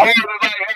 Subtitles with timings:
[0.00, 0.69] Hey everybody,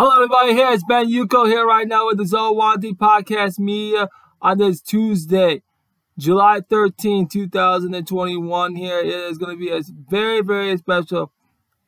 [0.00, 0.52] Hello, everybody.
[0.52, 4.08] Here it's Ben Yuko here right now with the Zowanti Podcast Media
[4.40, 5.62] on this Tuesday,
[6.16, 8.76] July 13, 2021.
[8.76, 11.32] Here it is going to be a very, very special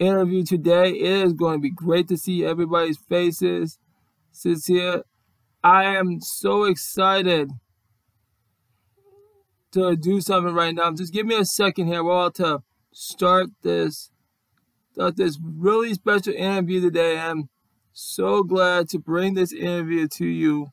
[0.00, 0.90] interview today.
[0.90, 3.78] It is going to be great to see everybody's faces.
[4.32, 5.04] Since here,
[5.62, 7.52] I am so excited
[9.70, 10.90] to do something right now.
[10.94, 12.02] Just give me a second here.
[12.02, 14.10] We're all to start this,
[14.94, 17.16] start this really special interview today.
[17.16, 17.48] And
[17.92, 20.68] so glad to bring this interview to you.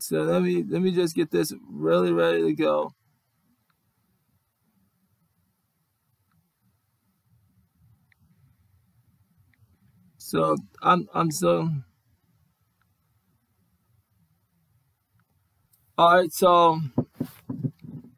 [0.00, 2.92] So let me let me just get this really ready to go.
[10.18, 11.68] So I'm I'm so
[15.98, 16.32] all right.
[16.32, 16.80] So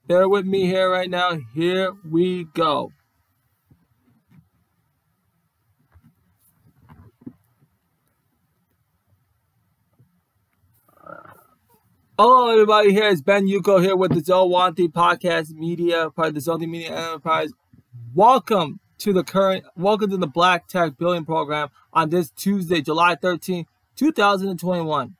[0.06, 1.38] bear with me here right now.
[1.54, 2.92] Here we go.
[12.24, 12.92] Hello, everybody.
[12.92, 16.96] Here is Ben Yuko here with the Zowanti Podcast Media, part of the Zonti Media
[16.96, 17.50] Enterprise.
[18.14, 23.16] Welcome to the current, welcome to the Black Tech Building Program on this Tuesday, July
[23.16, 23.66] 13,
[23.96, 25.16] 2021.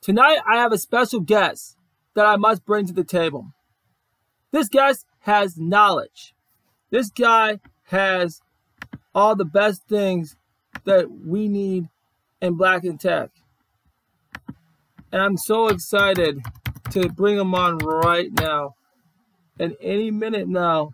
[0.00, 1.76] Tonight, I have a special guest
[2.14, 3.52] that I must bring to the table.
[4.52, 6.32] This guest has knowledge.
[6.88, 8.40] This guy has
[9.14, 10.36] all the best things
[10.86, 11.90] that we need
[12.40, 13.30] in Black and Tech.
[15.12, 16.40] And I'm so excited
[16.90, 18.74] to bring him on right now.
[19.58, 20.92] And any minute now.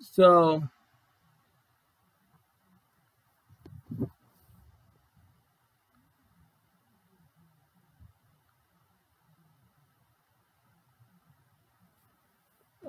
[0.00, 0.62] So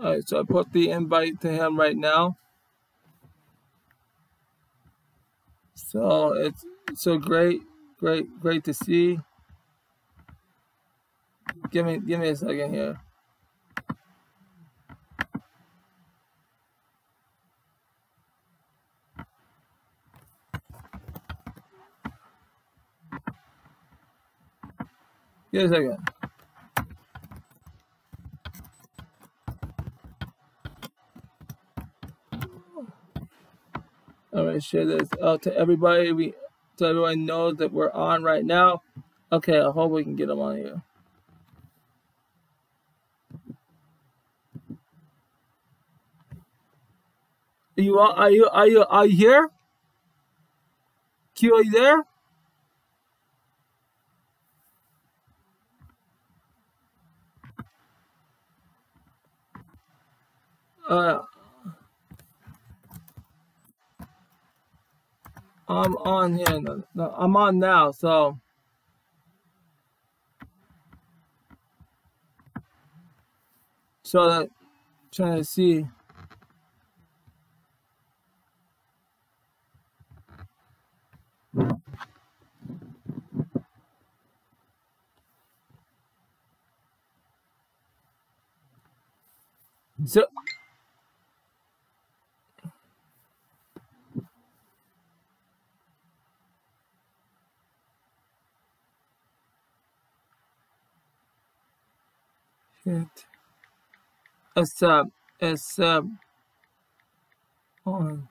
[0.02, 2.38] All right, so I put the invite to him right now.
[5.88, 7.62] So it's so great,
[8.00, 9.20] great, great to see.
[11.72, 13.00] Give me, give me a second here.
[25.52, 26.19] Give me a second.
[34.32, 36.12] All right, share this out to everybody.
[36.12, 36.34] We
[36.78, 38.84] so everyone knows that we're on right now.
[39.32, 40.84] Okay, I hope we can get them on here.
[47.78, 49.50] Are you are you are you are you here?
[51.36, 52.04] Q, are you there?
[60.90, 61.20] Uh,
[65.70, 66.84] I'm on here.
[66.98, 68.40] I'm on now, so.
[74.04, 74.50] So that
[75.12, 75.86] trying to see.
[90.06, 90.26] So
[102.90, 103.26] shit.
[104.56, 105.10] Accept,
[105.42, 106.08] accept
[107.86, 108.28] on.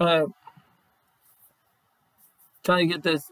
[0.00, 0.28] Alright,
[2.64, 3.30] trying to get this.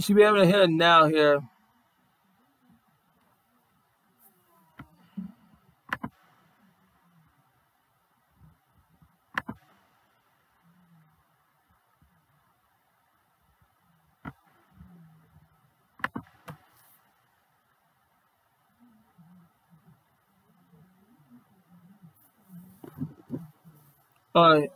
[0.00, 1.42] You should be able to hit it now here.
[24.34, 24.72] Alright,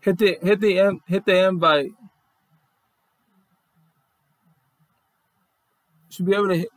[0.00, 1.92] hit the hit the hit the invite.
[6.10, 6.68] Should be able to hit.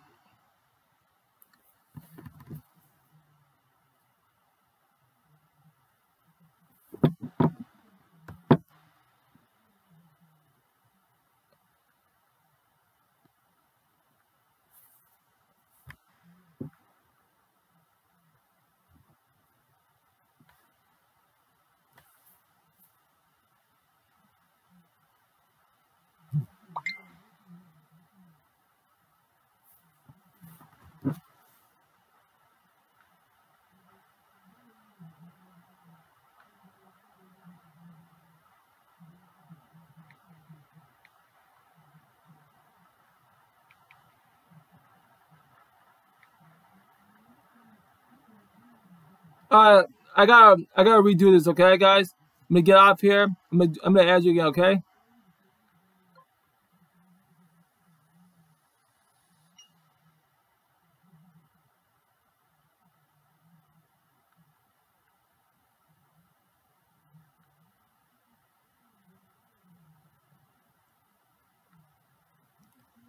[49.53, 49.83] Uh,
[50.15, 51.47] I gotta I gotta redo this.
[51.47, 52.15] Okay, guys.
[52.49, 53.27] I'm gonna get off here.
[53.51, 54.47] I'm gonna I'm gonna add you again.
[54.47, 54.81] Okay.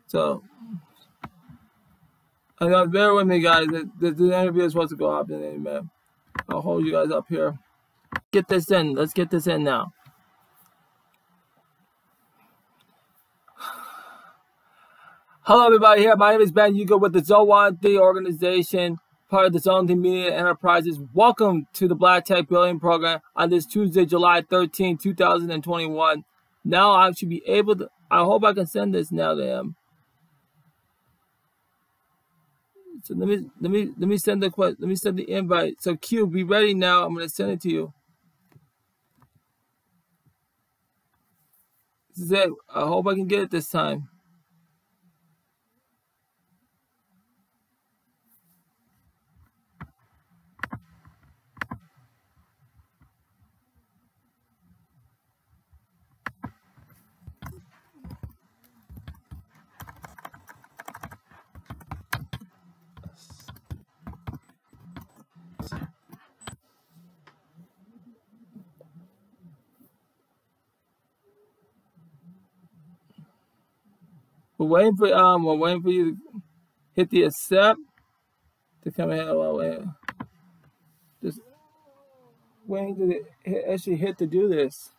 [0.08, 0.44] So
[2.60, 3.66] I got bear with me, guys.
[3.66, 5.84] The interview is supposed to go up in any minute.
[6.48, 7.58] I'll hold you guys up here.
[8.30, 8.94] Get this in.
[8.94, 9.92] Let's get this in now.
[15.42, 16.00] Hello, everybody.
[16.00, 19.86] Here, my name is Ben Yugo with the Zowan The organization, part of the Zone
[19.86, 20.98] The Media Enterprises.
[21.12, 26.24] Welcome to the Black Tech Billion Program on this Tuesday, July 13, 2021.
[26.64, 27.90] Now I should be able to.
[28.10, 29.76] I hope I can send this now to him.
[33.04, 35.82] So let me let me let me send the let me send the invite.
[35.82, 37.04] So Q, be ready now.
[37.06, 37.94] I'm gonna send it to you.
[42.16, 42.50] This is it.
[42.74, 44.08] I hope I can get it this time.
[74.64, 76.42] We're waiting for um we're waiting for you to
[76.94, 77.78] hit the accept
[78.82, 79.26] to come in.
[79.26, 79.80] Well, wait.
[81.22, 81.40] Just
[82.66, 84.90] waiting to actually hit to do this.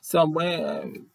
[0.00, 1.06] So I'm waiting.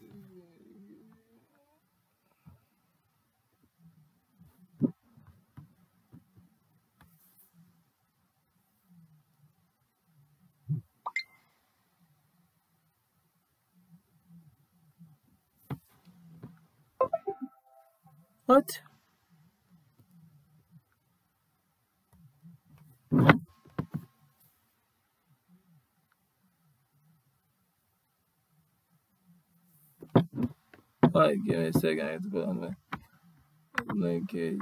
[18.52, 18.82] What?
[31.16, 32.02] Alright, give me a second.
[32.02, 32.76] I have to go on the
[33.94, 34.60] linkage.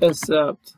[0.00, 0.74] Accept.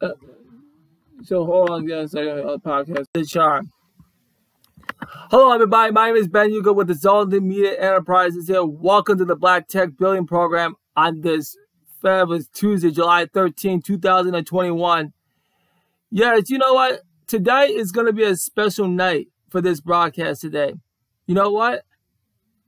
[0.00, 0.08] Uh,
[1.22, 3.04] so hold on again a second on the podcast.
[3.12, 3.70] The charm.
[5.30, 8.64] Hello everybody, my name is Ben Yuka with the Zolden Media Enterprises here.
[8.64, 11.56] Welcome to the Black Tech Building Program on this
[12.00, 15.12] fabulous Tuesday, July 13, 2021.
[16.14, 17.00] Yes, you know what?
[17.26, 20.74] Today is going to be a special night for this broadcast today.
[21.26, 21.84] You know what?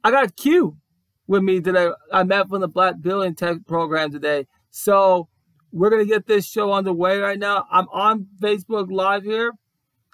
[0.02, 0.78] I got Q
[1.26, 1.90] with me today.
[2.10, 4.46] I met from the Black Building Tech Program today.
[4.70, 5.28] So
[5.72, 7.66] we're gonna get this show underway right now.
[7.70, 9.52] I'm on Facebook Live here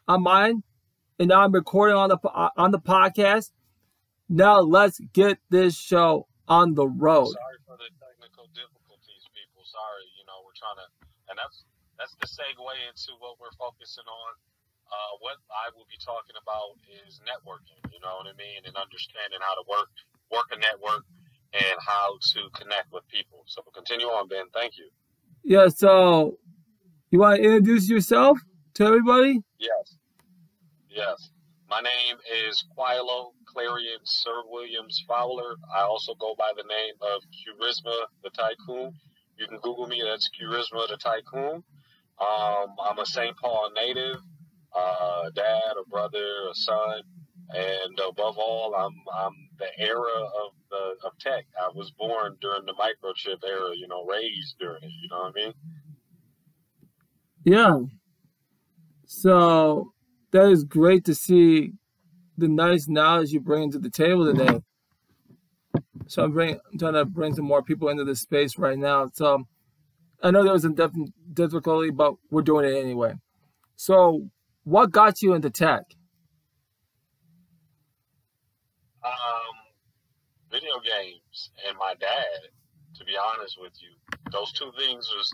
[0.08, 0.62] on mine,
[1.20, 2.18] and I'm recording on the
[2.56, 3.52] on the podcast.
[4.28, 7.26] Now let's get this show on the road.
[7.26, 9.62] Sorry for the technical difficulties, people.
[9.64, 11.62] Sorry, you know we're trying to, and that's
[12.00, 14.32] that's the segue into what we're focusing on.
[14.88, 17.78] Uh, what I will be talking about is networking.
[17.92, 19.92] You know what I mean, and understanding how to work
[20.32, 21.04] work a network
[21.52, 23.44] and how to connect with people.
[23.44, 24.48] So we'll continue on, Ben.
[24.56, 24.88] Thank you.
[25.44, 26.38] Yeah, so
[27.10, 28.38] you want to introduce yourself
[28.74, 29.42] to everybody?
[29.58, 29.96] Yes.
[30.88, 31.30] Yes.
[31.68, 32.16] My name
[32.48, 35.54] is Quilo Clarion Sir Williams Fowler.
[35.74, 38.92] I also go by the name of Charisma the Tycoon.
[39.38, 41.62] You can Google me, that's Charisma the Tycoon.
[42.20, 43.36] Um, I'm a St.
[43.36, 44.20] Paul native,
[44.76, 47.02] uh, dad, a brother, a son,
[47.54, 51.46] and above all, I'm I'm the era of the of tech.
[51.60, 54.90] I was born during the microchip era, you know, raised during it.
[55.02, 55.54] You know what I mean?
[57.44, 57.78] Yeah.
[59.06, 59.92] So
[60.30, 61.72] that is great to see
[62.38, 64.60] the nice knowledge you bring to the table today.
[66.06, 69.08] So I'm bring I'm trying to bring some more people into this space right now.
[69.12, 69.46] So
[70.22, 70.74] I know there was a
[71.32, 73.14] difficulty, but we're doing it anyway.
[73.76, 74.28] So,
[74.64, 75.84] what got you into tech?
[79.02, 79.56] Um,
[80.50, 82.52] video games and my dad.
[82.96, 83.96] To be honest with you,
[84.30, 85.32] those two things was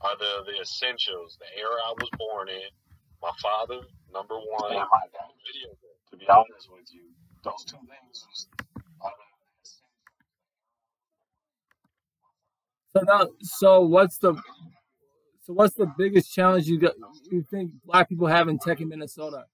[0.00, 1.36] are the the essentials.
[1.38, 2.72] The era I was born in.
[3.20, 6.02] My father, number one, and my dad, video games.
[6.10, 7.12] To be honest with you,
[7.44, 8.48] those two things was
[9.02, 9.32] are the
[12.96, 14.34] So now, so what's the
[15.44, 16.94] so what's the biggest challenge you got?
[17.30, 19.46] You think black people have in tech in Minnesota?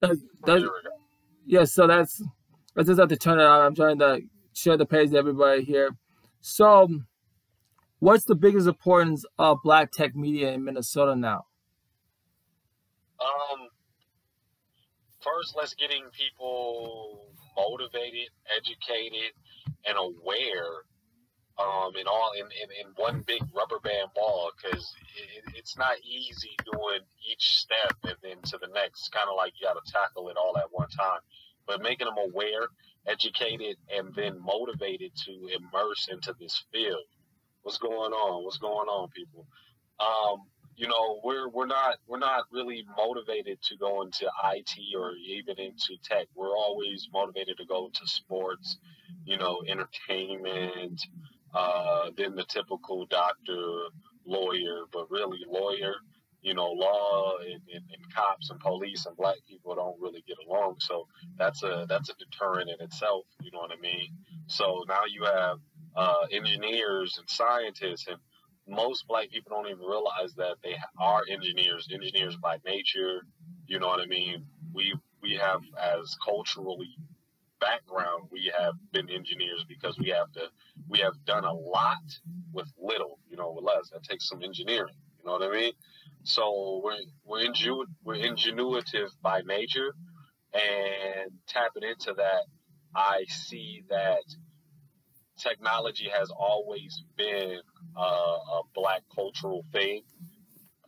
[0.00, 0.64] That's, that's,
[1.46, 2.22] yeah, so that's
[2.76, 3.62] I just have to turn it on.
[3.66, 4.22] I'm trying to
[4.54, 5.90] share the page to everybody here.
[6.40, 6.88] So,
[8.02, 11.46] what's the biggest importance of black tech media in Minnesota now?
[13.20, 13.68] Um,
[15.20, 19.30] first, let's getting people motivated, educated,
[19.86, 20.82] and aware.
[21.58, 24.82] Um, in all in, in, in one big rubber band ball because
[25.14, 29.00] it, it's not easy doing each step and then to the next.
[29.00, 31.20] It's Kind of like you got to tackle it all at one time.
[31.68, 32.66] But making them aware,
[33.06, 37.04] educated, and then motivated to immerse into this field.
[37.62, 38.44] What's going on?
[38.44, 39.46] What's going on, people?
[40.00, 40.42] Um,
[40.76, 45.58] you know, we're we're not we're not really motivated to go into IT or even
[45.58, 46.26] into tech.
[46.34, 48.78] We're always motivated to go to sports,
[49.24, 51.06] you know, entertainment,
[51.54, 53.84] uh, then the typical doctor,
[54.24, 55.94] lawyer, but really lawyer,
[56.40, 60.36] you know, law and, and, and, cops and police and black people don't really get
[60.48, 60.76] along.
[60.80, 63.26] So that's a that's a deterrent in itself.
[63.40, 64.08] You know what I mean?
[64.46, 65.58] So now you have
[65.96, 68.18] uh, engineers and scientists, and
[68.68, 71.88] most black people don't even realize that they are engineers.
[71.92, 73.22] Engineers by nature.
[73.66, 74.46] You know what I mean?
[74.74, 76.90] We we have as culturally
[77.60, 80.42] background we have been engineers because we have to
[80.88, 81.96] we have done a lot
[82.52, 85.72] with little you know with less that takes some engineering you know what i mean
[86.24, 89.94] so we're we're, ingenu- we're ingenuitive by nature
[90.54, 92.44] and tapping into that
[92.96, 94.22] i see that
[95.42, 97.60] technology has always been
[97.96, 100.02] uh, a black cultural thing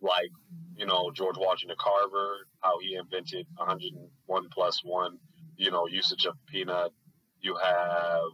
[0.03, 0.31] like
[0.77, 5.19] you know George Washington Carver, how he invented 101 plus one,
[5.57, 6.93] you know, usage of peanut.
[7.41, 8.31] You have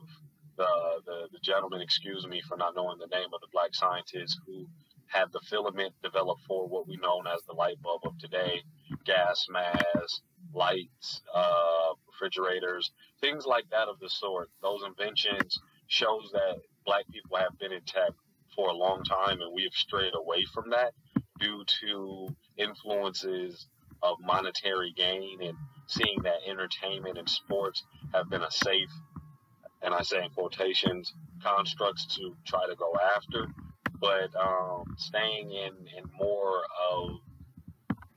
[0.57, 0.69] the,
[1.07, 4.67] the the gentleman, excuse me for not knowing the name of the black scientist who
[5.07, 8.63] had the filament developed for what we know as the light bulb of today,
[9.05, 10.23] gas masks,
[10.55, 14.51] lights, uh, refrigerators, things like that of the sort.
[14.63, 15.59] Those inventions
[15.91, 16.57] shows that
[16.87, 18.13] black people have been in tech
[18.55, 20.93] for a long time and we have strayed away from that
[21.41, 23.67] due to influences
[24.03, 25.57] of monetary gain and
[25.87, 27.83] seeing that entertainment and sports
[28.15, 28.91] have been a safe,
[29.83, 33.47] and I say in quotations, constructs to try to go after.
[34.01, 37.11] But um, staying in, in more of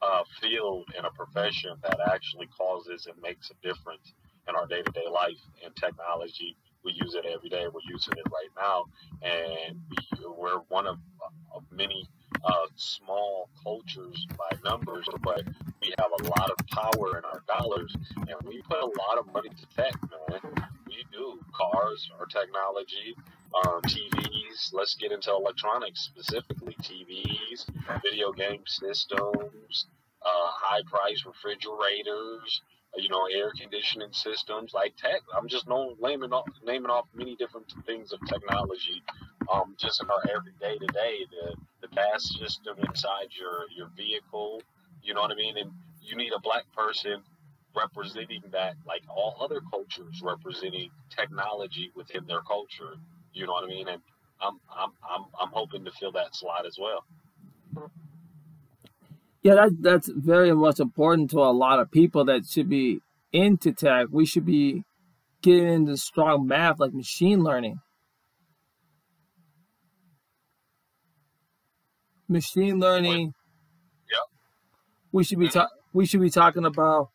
[0.01, 4.13] a field and a profession that actually causes and makes a difference
[4.47, 6.55] in our day to day life and technology.
[6.83, 7.65] We use it every day.
[7.71, 8.85] We're using it right now.
[9.21, 10.97] And we, we're one of,
[11.55, 12.07] of many
[12.43, 15.43] uh, small cultures by numbers, but
[15.81, 19.31] we have a lot of power in our dollars, and we put a lot of
[19.33, 19.93] money to tech,
[20.31, 20.69] man.
[20.87, 23.15] We do cars or technology,
[23.65, 24.73] um, TVs.
[24.73, 27.65] Let's get into electronics specifically: TVs,
[28.01, 29.85] video game systems,
[30.21, 32.61] uh, high price refrigerators,
[32.95, 35.21] you know, air conditioning systems, like tech.
[35.35, 39.03] I'm just naming off, naming off many different things of technology,
[39.51, 41.25] um, just in our everyday to day.
[41.29, 44.61] The the gas system inside your your vehicle,
[45.01, 45.71] you know what I mean, and
[46.01, 47.21] you need a black person
[47.75, 52.95] representing that, like all other cultures representing technology within their culture.
[53.33, 54.01] You know what I mean, and
[54.41, 57.05] I'm I'm I'm I'm hoping to fill that slot as well.
[59.43, 63.01] Yeah, that, that's very much important to a lot of people that should be
[63.33, 64.07] into tech.
[64.09, 64.85] We should be
[65.41, 67.79] getting into strong math like machine learning.
[72.29, 73.33] Machine learning.
[74.09, 74.21] Yep.
[75.11, 77.09] We should be ta- we should be talking about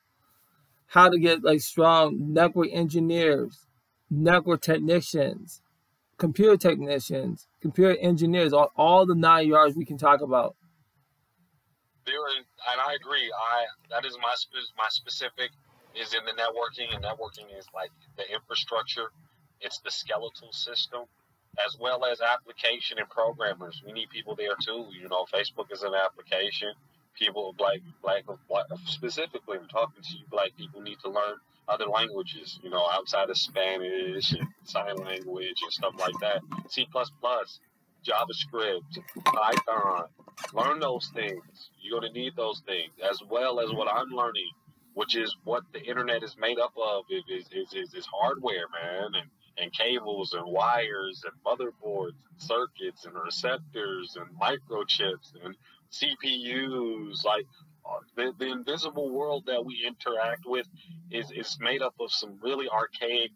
[0.89, 3.67] how to get like strong network engineers,
[4.11, 5.63] network technicians,
[6.19, 10.57] computer technicians, computer engineers, all, all the nine yards we can talk about
[12.09, 12.25] there
[12.73, 13.29] and I agree.
[13.29, 15.51] I that is my spe- my specific
[15.95, 19.11] is in the networking, and networking is like the infrastructure.
[19.61, 21.03] It's the skeletal system,
[21.65, 23.83] as well as application and programmers.
[23.85, 24.87] We need people there too.
[24.91, 26.73] You know, Facebook is an application.
[27.19, 28.25] People black, black
[28.85, 30.25] specifically, I'm talking to you.
[30.31, 31.35] Black people need to learn
[31.67, 32.61] other languages.
[32.63, 36.43] You know, outside of Spanish and sign language and stuff like that.
[36.69, 37.59] C plus plus,
[38.05, 40.05] JavaScript, Python.
[40.55, 41.71] Learn those things.
[41.81, 44.51] You're going to need those things as well as what I'm learning,
[44.95, 47.05] which is what the internet is made up of.
[47.11, 53.05] Is is, is, is hardware, man, and, and cables and wires and motherboards and circuits
[53.05, 55.55] and receptors and microchips and
[55.93, 57.25] CPUs.
[57.25, 57.47] Like
[57.85, 60.67] uh, the, the invisible world that we interact with
[61.11, 63.33] is, is made up of some really archaic,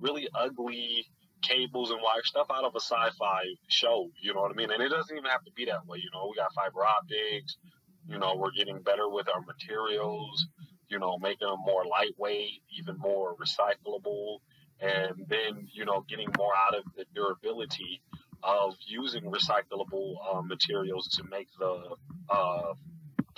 [0.00, 1.06] really ugly
[1.42, 4.10] cables and wire stuff out of a sci-fi show.
[4.20, 4.70] You know what I mean?
[4.70, 5.98] And it doesn't even have to be that way.
[5.98, 7.56] You know, we got fiber optics.
[8.08, 10.46] You know, we're getting better with our materials.
[10.88, 14.38] You know, making them more lightweight, even more recyclable,
[14.80, 18.00] and then you know, getting more out of the durability
[18.42, 21.96] of using recyclable uh, materials to make the
[22.30, 22.74] uh,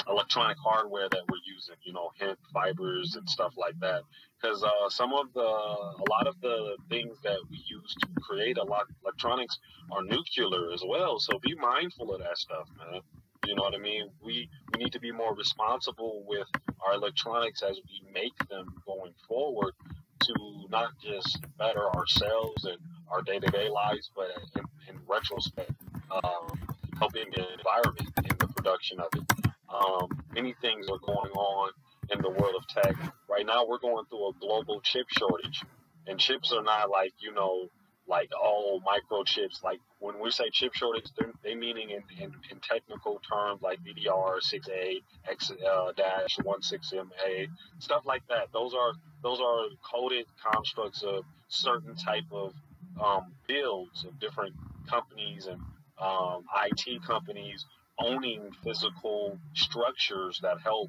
[0.09, 4.03] electronic hardware that we're using, you know, hemp fibers and stuff like that.
[4.41, 8.59] Because uh, some of the, a lot of the things that we use to create
[8.59, 9.59] a lot electronics
[9.91, 11.19] are nuclear as well.
[11.19, 13.01] So be mindful of that stuff, man.
[13.47, 14.11] You know what I mean?
[14.23, 16.47] We we need to be more responsible with
[16.87, 19.73] our electronics as we make them going forward
[20.21, 20.35] to
[20.71, 22.77] not just better ourselves and
[23.11, 25.71] our day to day lives, but in, in retrospect,
[26.11, 29.48] um, helping the environment in the production of it.
[29.69, 31.71] Um, many things are going on
[32.11, 32.95] in the world of tech.
[33.29, 35.63] Right now, we're going through a global chip shortage,
[36.07, 37.69] and chips are not like you know,
[38.07, 39.63] like all microchips.
[39.63, 43.81] Like when we say chip shortage, they're, they meaning in, in, in technical terms like
[43.85, 48.49] DDR6A, X uh, dash 16MA, stuff like that.
[48.53, 52.55] Those are those are coded constructs of certain type of
[53.03, 54.55] um, builds of different
[54.89, 55.61] companies and
[56.01, 57.65] um, IT companies
[58.01, 60.89] owning physical structures that help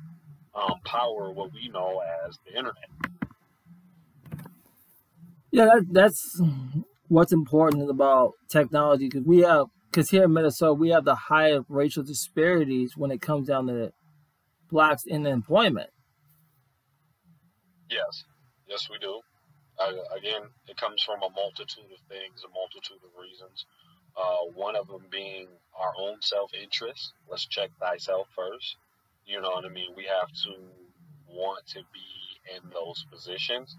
[0.56, 2.90] um, power what we know as the internet.
[5.52, 6.42] Yeah, that, that's
[7.08, 11.66] what's important about technology because we have because here in Minnesota we have the highest
[11.70, 13.92] racial disparities when it comes down to
[14.70, 15.90] blacks in employment.
[17.90, 18.24] Yes,
[18.68, 19.20] yes, we do.
[20.16, 23.66] again, it comes from a multitude of things, a multitude of reasons.
[24.18, 27.14] Uh, one of them being our own self interest.
[27.30, 28.76] Let's check thyself first.
[29.26, 29.92] You know what I mean?
[29.96, 30.56] We have to
[31.30, 33.78] want to be in those positions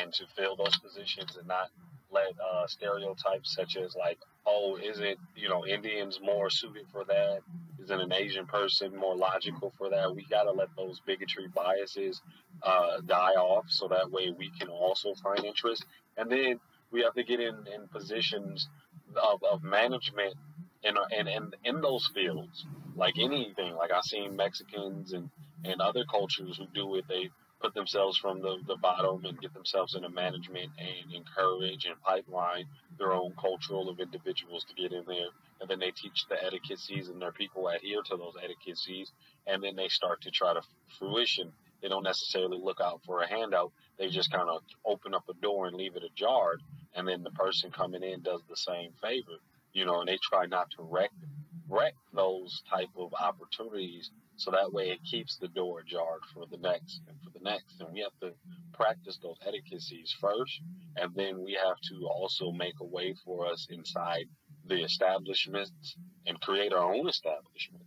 [0.00, 1.68] and to fill those positions and not
[2.10, 7.04] let uh, stereotypes such as like, oh, is it you know Indians more suited for
[7.04, 7.40] that?
[7.82, 10.14] Isn't an Asian person more logical for that?
[10.14, 12.20] We gotta let those bigotry biases
[12.62, 15.84] uh, die off, so that way we can also find interest.
[16.16, 18.68] And then we have to get in in positions
[19.16, 20.34] of, of management
[20.82, 23.74] in, in in in those fields, like anything.
[23.74, 25.30] Like I've seen Mexicans and
[25.64, 27.04] and other cultures who do it.
[27.08, 32.00] They put themselves from the, the bottom and get themselves into management and encourage and
[32.02, 32.64] pipeline
[32.98, 35.28] their own cultural of individuals to get in there.
[35.60, 39.12] And then they teach the etiquettes and their people adhere to those etiquettes.
[39.46, 40.62] And then they start to try to
[40.98, 41.52] fruition.
[41.82, 43.72] They don't necessarily look out for a handout.
[43.98, 46.54] They just kind of open up a door and leave it ajar.
[46.94, 49.38] And then the person coming in does the same favor,
[49.72, 51.10] you know, and they try not to wreck,
[51.68, 56.58] wreck those type of opportunities so that way it keeps the door ajar for the
[56.58, 57.80] next and for the next.
[57.80, 58.32] And we have to
[58.72, 60.60] practice those etiquettes first.
[60.96, 64.26] And then we have to also make a way for us inside
[64.66, 67.81] the establishments and create our own establishments.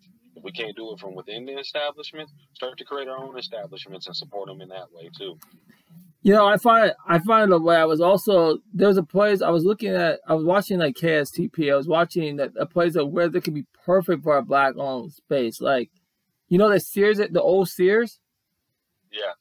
[0.45, 4.15] We can't do it from within the establishment, start to create our own establishments and
[4.15, 5.39] support them in that way too.
[6.21, 7.75] You know, I find I find a way.
[7.75, 10.19] I was also there was a place I was looking at.
[10.27, 11.73] I was watching like KSTP.
[11.73, 14.75] I was watching that a place of where there could be perfect for a black
[14.77, 15.60] owned space.
[15.60, 15.89] Like
[16.47, 18.19] you know the Sears, the old Sears.
[19.12, 19.34] Yeah,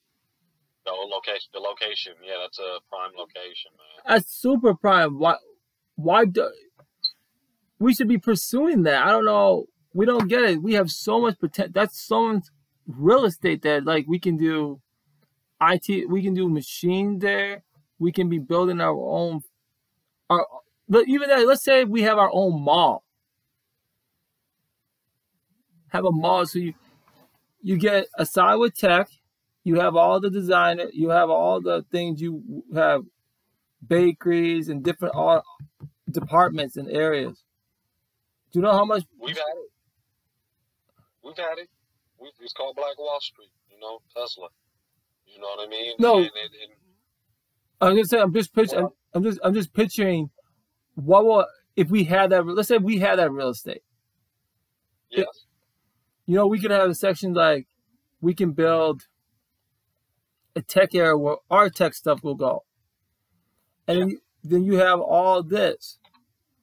[0.86, 1.50] the old location.
[1.52, 2.14] The location.
[2.26, 4.16] Yeah, that's a prime location, man.
[4.16, 5.18] That's super prime.
[5.18, 5.36] Why?
[5.96, 6.50] Why do?
[7.78, 9.06] We should be pursuing that.
[9.06, 9.66] I don't know.
[9.94, 10.62] We don't get it.
[10.62, 11.72] We have so much potential.
[11.72, 12.44] That's so much
[12.86, 14.80] real estate that like we can do.
[15.62, 16.10] IT.
[16.10, 17.62] We can do machine there.
[17.98, 19.40] We can be building our own.
[20.28, 20.46] Our,
[20.88, 21.46] but even that.
[21.46, 23.04] Let's say we have our own mall.
[25.88, 26.74] Have a mall so you
[27.62, 29.08] you get aside with tech,
[29.62, 33.02] you have all the designer, you have all the things you have
[33.86, 35.42] bakeries and different all
[36.10, 37.42] departments and areas.
[38.52, 39.73] Do you know how much we've it?
[41.24, 41.68] We've had it.
[42.20, 43.50] We've, it's called Black Wall Street.
[43.70, 44.40] You know, Tulsa.
[45.26, 45.94] You know what I mean?
[45.98, 46.16] No.
[46.16, 46.30] And, and,
[46.62, 46.72] and,
[47.80, 48.22] I'm just saying.
[48.22, 48.84] I'm just picturing.
[48.84, 49.40] I'm, I'm just.
[49.42, 50.30] I'm just picturing.
[50.94, 52.46] What will if we had that?
[52.46, 53.82] Let's say we had that real estate.
[55.10, 55.46] Yes.
[56.26, 57.66] You know, we could have a section like
[58.20, 59.02] we can build
[60.56, 62.64] a tech area where our tech stuff will go.
[63.86, 65.98] And then, then you have all this.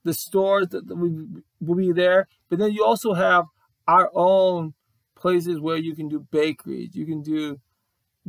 [0.03, 3.45] The stores that will be there, but then you also have
[3.87, 4.73] our own
[5.15, 7.59] places where you can do bakeries, you can do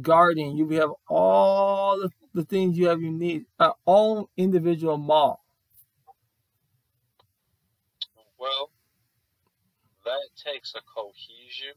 [0.01, 5.45] gardening, you have all the, the things you have you need, our own individual mall.
[8.38, 8.71] Well,
[10.05, 11.77] that takes a cohesion,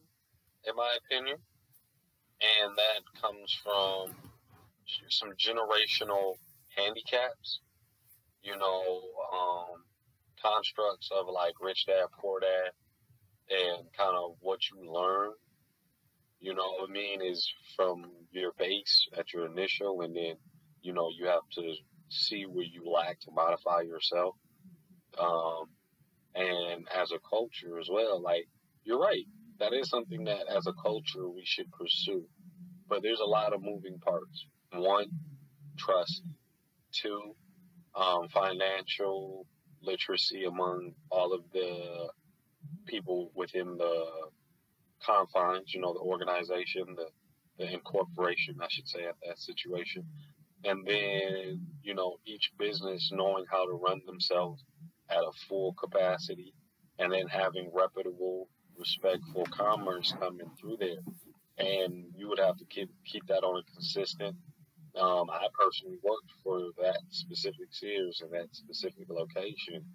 [0.67, 1.37] in my opinion,
[2.41, 4.15] and that comes from
[5.09, 6.35] some generational
[6.75, 7.59] handicaps.
[8.43, 9.01] You know,
[9.33, 9.83] um,
[10.41, 12.71] constructs of like rich dad, poor dad,
[13.49, 15.31] and kind of what you learn.
[16.39, 20.35] You know what I mean is from your base at your initial, and then
[20.81, 21.73] you know you have to
[22.09, 24.35] see where you lack to modify yourself.
[25.19, 25.65] Um,
[26.35, 28.21] and as a culture as well.
[28.21, 28.47] Like
[28.83, 29.25] you're right,
[29.59, 32.25] that is something that as a culture we should pursue.
[32.87, 34.45] But there's a lot of moving parts.
[34.71, 35.07] One,
[35.77, 36.21] trust.
[36.91, 37.35] Two,
[37.95, 39.45] um, financial
[39.81, 42.09] literacy among all of the
[42.87, 44.05] people within the
[45.03, 47.07] confines, you know, the organization, the,
[47.57, 50.05] the incorporation, I should say, at that situation.
[50.63, 54.63] And then, you know, each business knowing how to run themselves
[55.09, 56.53] at a full capacity
[56.97, 58.47] and then having reputable,
[58.77, 61.03] respectful commerce coming through there.
[61.57, 64.35] And you would have to keep keep that on a consistent.
[64.99, 69.85] Um, I personally worked for that specific Sears in that specific location,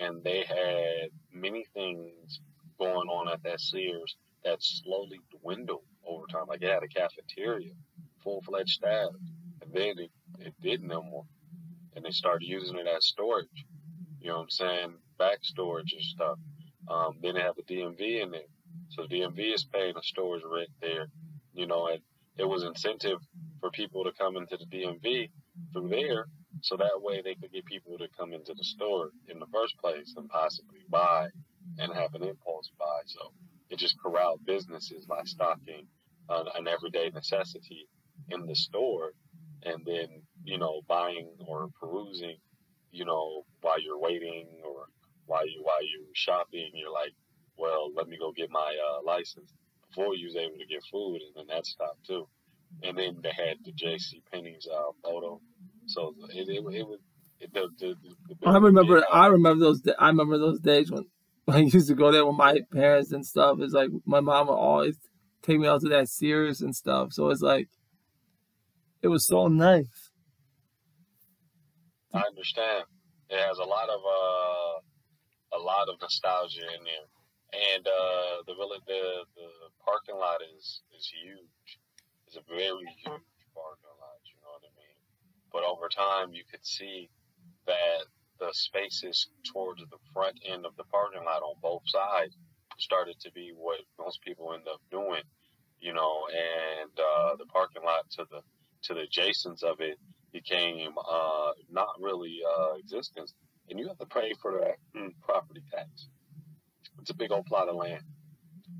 [0.00, 2.40] and they had many things
[2.78, 6.46] going on at that Sears that slowly dwindled over time.
[6.48, 7.72] Like it had a cafeteria,
[8.24, 9.10] full fledged staff,
[9.60, 11.24] and then it, it did no more.
[11.94, 13.66] And they started using it as storage.
[14.20, 14.94] You know what I'm saying?
[15.18, 16.38] Back storage and stuff.
[16.88, 18.40] Um, then they have the DMV in there.
[18.88, 21.08] So the DMV is paying a storage rent there.
[21.52, 22.00] You know, and
[22.38, 23.18] it was incentive
[23.60, 25.30] for people to come into the DMV
[25.72, 26.26] through there
[26.62, 29.76] so that way they could get people to come into the store in the first
[29.78, 31.28] place and possibly buy
[31.78, 33.00] and have an impulse buy.
[33.06, 33.32] So
[33.70, 35.86] it just corralled businesses by stocking
[36.28, 37.88] uh, an everyday necessity
[38.30, 39.12] in the store
[39.64, 42.36] and then, you know, buying or perusing
[42.90, 44.86] you know, while you're waiting or
[45.26, 47.12] while you while you're shopping, you're like,
[47.56, 49.52] well, let me go get my uh, license
[49.88, 52.26] before you was able to get food, and then that stopped too.
[52.82, 54.22] And then they had the J.C.
[54.32, 55.40] Penney's uh, photo,
[55.90, 56.98] so it it, it was.
[57.42, 57.94] It, the, the,
[58.28, 59.02] the, I remember.
[59.10, 59.82] I remember those.
[59.98, 61.06] I remember those days when,
[61.46, 63.58] when I used to go there with my parents and stuff.
[63.60, 64.98] It's like my mom would always
[65.42, 67.12] take me out to that Sears and stuff.
[67.12, 67.68] So it's like,
[69.02, 70.10] it was so nice.
[72.12, 72.84] I understand.
[73.30, 77.08] It has a lot of uh, a lot of nostalgia in there,
[77.72, 79.48] and uh, the really the the
[79.84, 81.78] parking lot is is huge.
[82.26, 84.20] It's a very huge parking lot.
[84.26, 84.98] You know what I mean?
[85.52, 87.10] But over time, you could see
[87.66, 88.04] that
[88.38, 92.36] the spaces towards the front end of the parking lot on both sides
[92.78, 95.22] started to be what most people end up doing,
[95.80, 98.40] you know, and uh, the parking lot to the
[98.82, 99.98] to the adjacents of it
[100.32, 103.34] became uh, not really uh, existence,
[103.68, 104.76] and you have to pay for that
[105.22, 106.08] property tax.
[107.00, 108.02] It's a big old plot of land,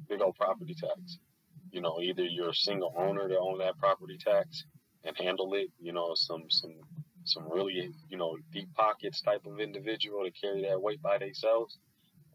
[0.08, 1.18] big old property tax.
[1.70, 4.64] You know, either you're a single owner to own that property tax
[5.04, 5.68] and handle it.
[5.80, 6.74] You know, some some
[7.24, 11.78] some really you know deep pockets type of individual to carry that weight by themselves,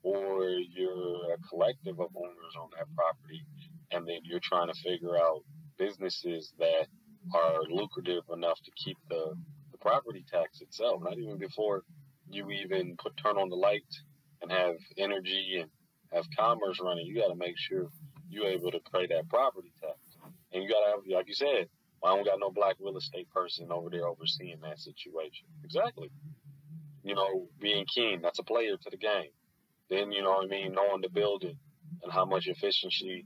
[0.03, 3.43] or you're a collective of owners on that property,
[3.91, 5.41] and then you're trying to figure out
[5.77, 6.87] businesses that
[7.33, 9.35] are lucrative enough to keep the,
[9.71, 11.01] the property tax itself.
[11.03, 11.83] Not even before
[12.29, 14.03] you even put turn on the lights
[14.41, 15.69] and have energy and
[16.13, 17.89] have commerce running, you got to make sure
[18.29, 19.97] you're able to pay that property tax.
[20.53, 21.67] And you got to have, like you said,
[22.05, 25.47] I don't got no black real estate person over there overseeing that situation.
[25.63, 26.09] Exactly.
[27.03, 29.31] You know, being keen, that's a player to the game.
[29.89, 31.57] Then, you know what I mean, knowing the building
[32.03, 33.25] and how much efficiency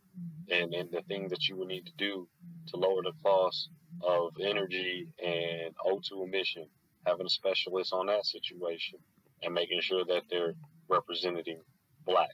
[0.50, 2.28] and, and the things that you would need to do
[2.68, 3.70] to lower the cost
[4.02, 6.66] of energy and O2 emission,
[7.06, 9.00] having a specialist on that situation
[9.44, 10.54] and making sure that they're
[10.90, 11.62] representing
[12.06, 12.30] black.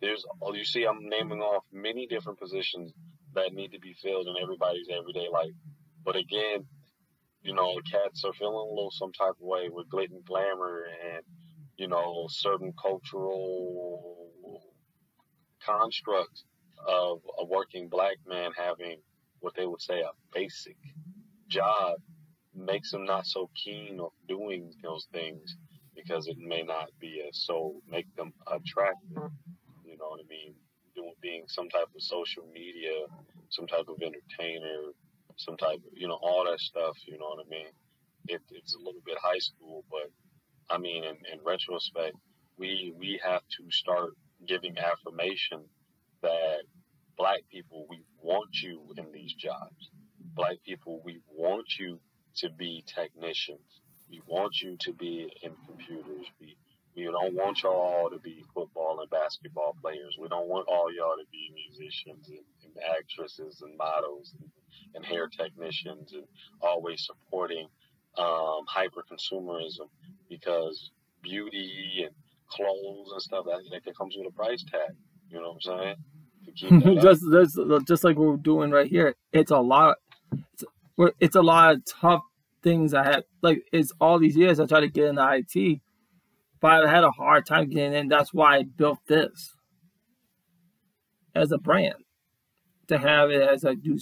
[0.00, 2.92] There's, oh, you see, I'm naming off many different positions
[3.34, 5.52] that need to be filled in everybody's everyday life.
[6.08, 6.64] But again,
[7.42, 10.86] you know, cats are feeling a little some type of way with glitter and glamour
[11.04, 11.22] and,
[11.76, 14.62] you know, certain cultural
[15.62, 16.44] construct
[16.86, 19.02] of a working black man having
[19.40, 20.78] what they would say a basic
[21.46, 21.98] job
[22.54, 25.58] makes them not so keen of doing those things
[25.94, 29.30] because it may not be as so make them attractive.
[29.84, 30.54] You know what I mean?
[30.96, 32.94] Doing being some type of social media,
[33.50, 34.94] some type of entertainer,
[35.38, 36.96] some type of you know all that stuff.
[37.06, 37.68] You know what I mean?
[38.28, 40.10] It, it's a little bit high school, but
[40.70, 42.16] I mean, in, in retrospect,
[42.58, 44.12] we we have to start
[44.46, 45.64] giving affirmation
[46.22, 46.62] that
[47.18, 49.90] black people we want you in these jobs
[50.36, 52.00] black people, we want you
[52.36, 53.82] to be technicians.
[54.10, 56.26] We want you to be in computers.
[56.40, 56.56] We
[56.96, 60.16] we don't want y'all to be football and basketball players.
[60.20, 62.44] We don't want all y'all to be musicians and
[62.82, 64.50] actresses and models and,
[64.94, 66.24] and, hair technicians and
[66.60, 67.66] always supporting
[68.16, 69.88] um, hyper consumerism
[70.28, 70.90] because
[71.22, 72.14] beauty and
[72.50, 74.96] clothes and stuff that, that comes with a price tag.
[75.30, 75.96] You know what I'm saying?
[77.02, 79.98] just, just just like we're doing right here, it's a lot
[80.32, 80.64] it's,
[81.20, 82.22] it's a lot of tough
[82.62, 83.24] things I had.
[83.42, 85.80] Like it's all these years I tried to get into IT,
[86.60, 88.08] but I had a hard time getting in.
[88.08, 89.54] That's why I built this
[91.34, 91.94] as a brand
[92.88, 93.98] to have it as I do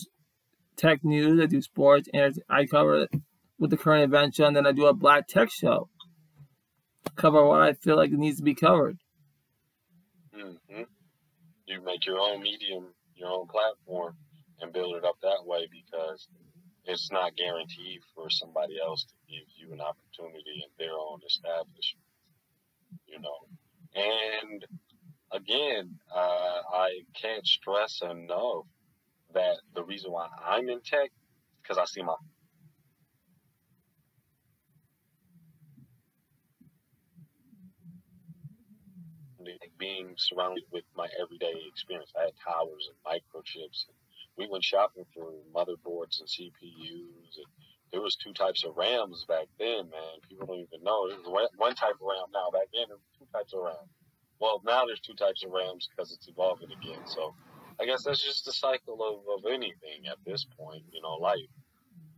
[0.77, 3.11] tech news, I do sports, and I cover it
[3.59, 5.88] with the current event show, and then I do a black tech show.
[7.14, 8.99] Cover what I feel like needs to be covered.
[10.37, 10.83] Mm-hmm.
[11.66, 14.16] You make your own medium, your own platform
[14.61, 16.29] and build it up that way because
[16.85, 22.07] it's not guaranteed for somebody else to give you an opportunity in their own establishment,
[23.07, 23.46] you know.
[23.94, 24.64] And
[25.33, 28.66] again, uh, I can't stress enough
[29.37, 31.11] that the reason why I'm in tech
[31.62, 32.14] because I see my
[39.79, 42.11] being surrounded with my everyday experience.
[42.16, 43.96] I had towers and microchips and
[44.37, 47.37] we went shopping for motherboards and CPUs.
[47.37, 47.51] And
[47.92, 50.16] there was two types of RAMs back then, man.
[50.29, 51.09] People don't even know.
[51.09, 52.51] There's one type of RAM now.
[52.53, 53.87] Back then, there were two types of RAM.
[54.40, 57.05] Well, now there's two types of RAMs because it's evolving again.
[57.07, 57.35] So
[57.81, 61.39] I guess that's just the cycle of, of anything at this point, you know, life.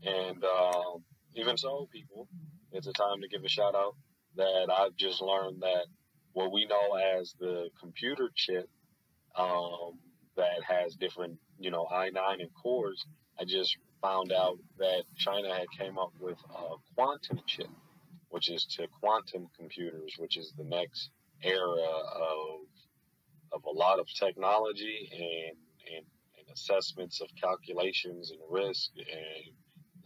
[0.04, 2.28] And um, even so, people,
[2.72, 3.96] it's a time to give a shout out
[4.36, 5.86] that I've just learned that
[6.32, 8.68] what we know as the computer chip
[9.36, 9.98] um,
[10.36, 13.04] that has different, you know, i9 and cores.
[13.40, 17.68] I just found out that China had came up with a quantum chip,
[18.30, 21.10] which is to quantum computers, which is the next
[21.42, 22.60] era of
[23.52, 25.56] of a lot of technology and
[25.96, 26.04] and,
[26.38, 29.54] and assessments of calculations and risk and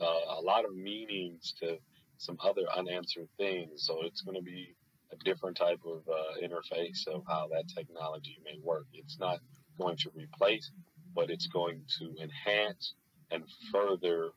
[0.01, 1.77] uh, a lot of meanings to
[2.19, 3.85] some other unanswered things.
[3.87, 4.75] So it's going to be
[5.13, 8.87] a different type of uh, interface of how that technology may work.
[8.93, 9.41] It's not
[9.79, 10.71] going to replace,
[11.15, 12.95] but it's going to enhance
[13.31, 14.31] and further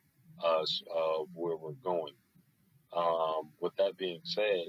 [0.44, 2.14] us uh, where we're going.
[2.96, 4.68] Um, with that being said,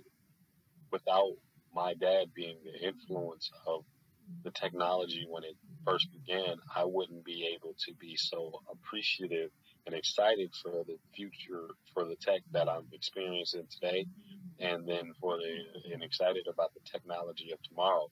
[0.91, 1.33] without
[1.73, 3.83] my dad being the influence of
[4.43, 9.51] the technology when it first began, I wouldn't be able to be so appreciative
[9.85, 14.05] and excited for the future for the tech that I'm experiencing today,
[14.59, 18.09] and then for the and excited about the technology of tomorrow.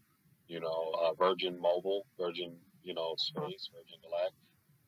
[0.47, 4.35] You know, uh, Virgin Mobile, Virgin, you know, Space, Virgin Galactic,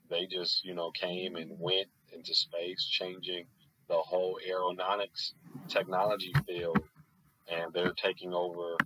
[0.09, 3.45] they just you know came and went into space, changing
[3.89, 5.33] the whole aeronautics
[5.67, 6.79] technology field,
[7.51, 8.77] and they're taking over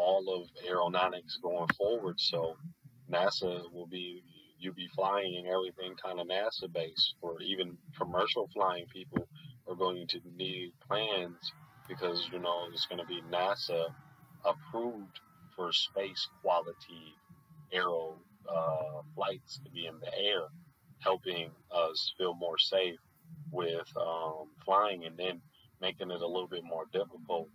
[0.00, 2.18] all of aeronautics going forward.
[2.18, 2.56] So
[3.12, 4.22] NASA will be
[4.58, 9.28] you'll be flying and everything kind of NASA based, or even commercial flying people
[9.68, 11.52] are going to need plans
[11.88, 13.86] because you know it's going to be NASA
[14.44, 15.20] approved
[15.56, 17.14] for space quality
[17.72, 20.42] aero uh, flights to be in the air,
[21.00, 22.98] helping us feel more safe
[23.52, 25.40] with um, flying, and then
[25.80, 27.48] making it a little bit more difficult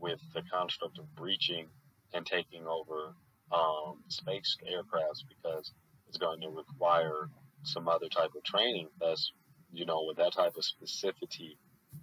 [0.00, 1.66] with the construct of breaching
[2.14, 3.14] and taking over
[3.52, 5.72] um, space aircrafts because
[6.08, 7.28] it's going to require
[7.62, 8.88] some other type of training.
[9.00, 9.32] That's
[9.72, 11.56] you know with that type of specificity,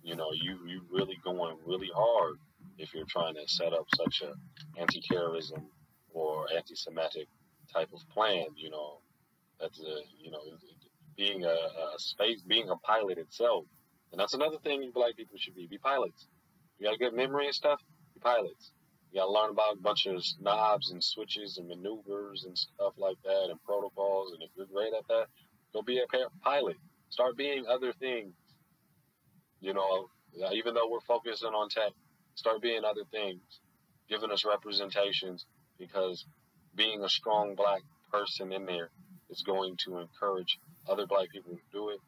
[0.04, 2.38] you know you you really going really hard
[2.78, 5.66] if you're trying to set up such a anti-terrorism
[6.14, 7.28] or anti-Semitic
[7.74, 8.46] type of plan.
[8.56, 9.00] You know
[9.60, 10.42] that's a you know
[11.18, 13.66] being a, a space being a pilot itself,
[14.12, 16.28] and that's another thing black people should be be pilots.
[16.80, 17.82] You got a good memory and stuff.
[18.14, 18.72] Be pilots.
[19.12, 22.94] You got to learn about a bunch of knobs and switches and maneuvers and stuff
[22.98, 24.34] like that and protocols.
[24.34, 25.28] And if you're great at that,
[25.74, 26.06] go be a
[26.44, 26.78] pilot.
[27.10, 28.34] Start being other things.
[29.62, 30.10] You know,
[30.44, 31.92] uh, even though we're focusing on tech,
[32.36, 33.42] start being other things,
[34.08, 35.46] giving us representations
[35.80, 36.26] because
[36.76, 38.90] being a strong black person in there
[39.30, 42.00] is going to encourage other black people to do it.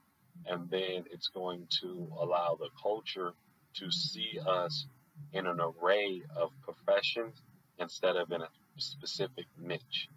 [0.46, 3.34] And then it's going to allow the culture
[3.76, 4.86] to see us
[5.34, 7.42] in an array of professions
[7.80, 10.08] instead of in a specific niche.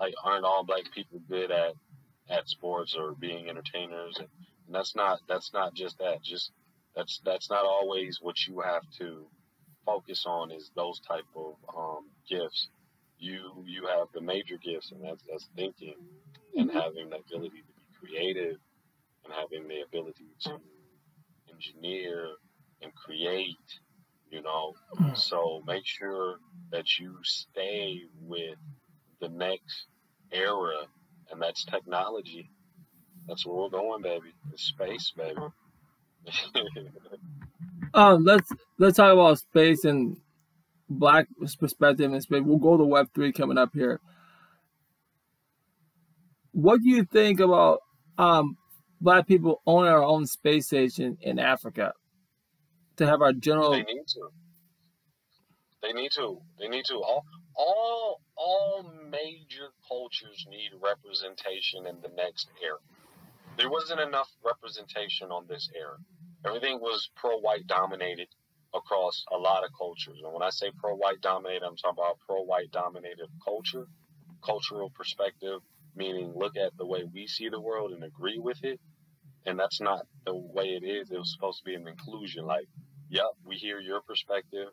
[0.00, 1.74] Like, aren't all black people good at
[2.28, 4.16] at sports or being entertainers?
[4.18, 4.28] And,
[4.66, 6.22] and that's not that's not just that.
[6.22, 6.52] Just
[6.96, 9.26] that's that's not always what you have to
[9.86, 10.50] focus on.
[10.50, 12.68] Is those type of um, gifts.
[13.18, 15.94] You you have the major gifts, and that's that's thinking
[16.56, 16.78] and mm-hmm.
[16.78, 18.56] having the ability to be creative
[19.24, 20.58] and having the ability to
[21.52, 22.30] engineer
[22.82, 23.56] and create
[24.32, 24.72] you know.
[24.98, 25.16] Mm.
[25.16, 26.36] So make sure
[26.72, 28.56] that you stay with
[29.20, 29.86] the next
[30.32, 30.86] era,
[31.30, 32.50] and that's technology.
[33.28, 34.32] That's where we're going, baby.
[34.52, 35.36] It's space, baby.
[37.94, 40.16] um, let's let's talk about space and
[40.88, 41.26] black
[41.60, 42.42] perspective in space.
[42.44, 44.00] We'll go to Web three coming up here.
[46.52, 47.80] What do you think about
[48.18, 48.56] um,
[49.00, 51.92] black people owning our own space station in Africa?
[52.96, 53.72] To have our general.
[53.72, 54.28] They need to.
[55.82, 56.40] They need to.
[56.58, 56.94] They need to.
[56.94, 57.24] All
[57.54, 62.78] all all major cultures need representation in the next era.
[63.58, 65.96] There wasn't enough representation on this era.
[66.46, 68.28] Everything was pro-white dominated
[68.74, 70.20] across a lot of cultures.
[70.24, 73.86] And when I say pro-white dominated, I'm talking about pro-white dominated culture,
[74.42, 75.60] cultural perspective,
[75.94, 78.80] meaning look at the way we see the world and agree with it.
[79.44, 81.10] And that's not the way it is.
[81.10, 82.44] It was supposed to be an inclusion.
[82.46, 82.68] Like
[83.12, 84.68] yep, we hear your perspective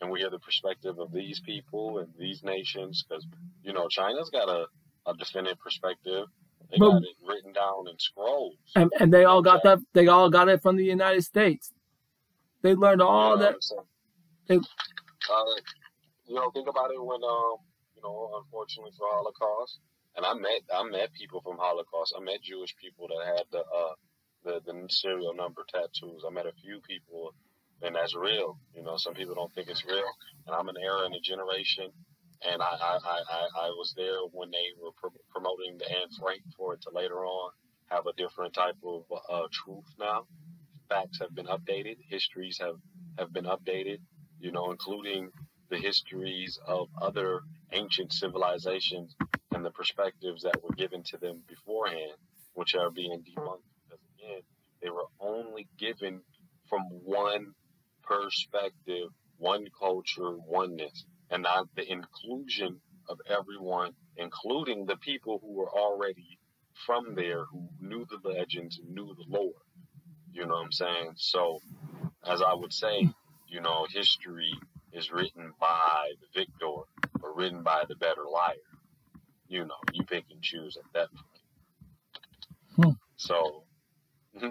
[0.00, 3.26] and we hear the perspective of these people and these nations because,
[3.62, 4.66] you know, China's got a,
[5.06, 6.26] a definitive perspective.
[6.70, 8.54] They but, got it written down in scrolls.
[8.76, 11.72] And, and they all got that, they all got it from the United States.
[12.62, 13.56] They learned all that.
[14.46, 14.60] They, uh,
[16.26, 17.56] you know, think about it when, um,
[17.96, 19.80] you know, unfortunately for Holocaust,
[20.16, 22.14] and I met I met people from Holocaust.
[22.16, 23.94] I met Jewish people that had the uh,
[24.44, 26.24] the the serial number tattoos.
[26.26, 27.34] I met a few people
[27.82, 28.58] and that's real.
[28.74, 30.04] You know, some people don't think it's real,
[30.46, 31.90] and I'm an era and a generation,
[32.48, 36.42] and I I, I, I was there when they were pr- promoting the Anne Frank
[36.56, 37.52] for it to later on
[37.90, 40.26] have a different type of uh, truth now.
[40.88, 42.76] Facts have been updated, histories have
[43.18, 43.98] have been updated.
[44.40, 45.30] You know, including
[45.70, 47.42] the histories of other
[47.72, 49.14] ancient civilizations
[49.54, 52.16] and the perspectives that were given to them beforehand,
[52.54, 54.40] which are being debunked because again,
[54.82, 56.20] they were only given
[56.68, 57.54] from one
[58.02, 61.04] perspective, one culture, oneness.
[61.30, 66.38] and not the inclusion of everyone, including the people who were already
[66.86, 69.62] from there who knew the legends and knew the lore.
[70.32, 71.12] You know what I'm saying?
[71.16, 71.60] So,
[72.26, 73.08] as I would say,
[73.48, 74.52] you know, history
[74.92, 78.71] is written by the victor or written by the better liar.
[79.52, 82.96] You know, you pick and choose at that point.
[82.96, 82.96] Hmm.
[83.16, 83.64] So,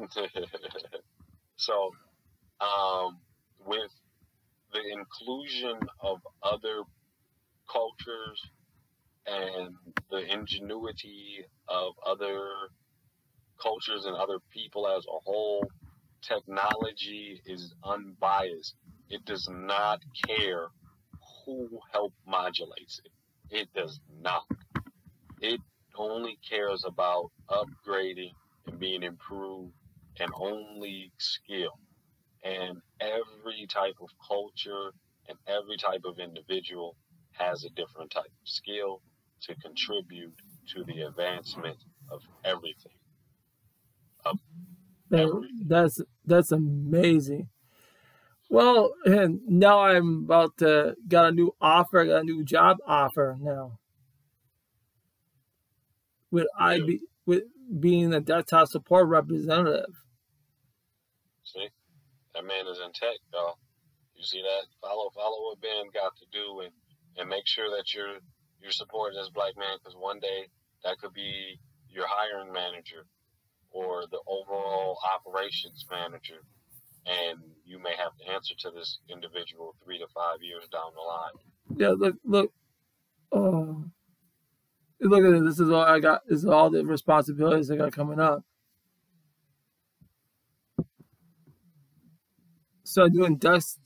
[1.55, 1.91] so,
[2.61, 3.17] um,
[3.65, 3.89] with
[4.71, 6.83] the inclusion of other
[7.67, 8.41] cultures
[9.25, 9.73] and
[10.11, 12.45] the ingenuity of other
[13.59, 15.65] cultures and other people as a whole,
[16.21, 18.75] technology is unbiased.
[19.09, 20.67] It does not care
[21.43, 23.11] who help modulates it.
[23.49, 24.43] It does not.
[25.41, 25.59] It
[25.95, 28.33] only cares about upgrading
[28.67, 29.73] and being improved
[30.19, 31.79] and only skill.
[32.43, 34.91] And every type of culture
[35.27, 36.95] and every type of individual
[37.31, 39.01] has a different type of skill
[39.41, 40.33] to contribute
[40.69, 41.77] to the advancement
[42.11, 42.93] of everything.
[44.25, 44.39] Of
[45.13, 45.65] everything.
[45.67, 47.49] That's that's amazing.
[48.49, 53.37] Well, and now I'm about to got a new offer, got a new job offer
[53.39, 53.79] now.
[56.31, 57.43] With I be with
[57.79, 59.93] being a desktop support representative.
[61.43, 61.67] See,
[62.33, 63.57] that man is in tech, y'all.
[64.15, 64.67] You see that?
[64.81, 66.71] Follow, follow what Ben got to do, and
[67.17, 68.19] and make sure that you're
[68.61, 70.47] you're supporting this black man because one day
[70.83, 71.59] that could be
[71.89, 73.05] your hiring manager
[73.71, 76.41] or the overall operations manager
[77.05, 81.01] and you may have to answer to this individual three to five years down the
[81.01, 81.77] line.
[81.77, 82.53] Yeah, look, look,
[83.31, 83.85] oh,
[85.09, 85.43] look at it.
[85.43, 86.21] This is all I got.
[86.27, 88.43] This is all the responsibilities I got coming up.
[92.83, 93.79] So I'm doing dust.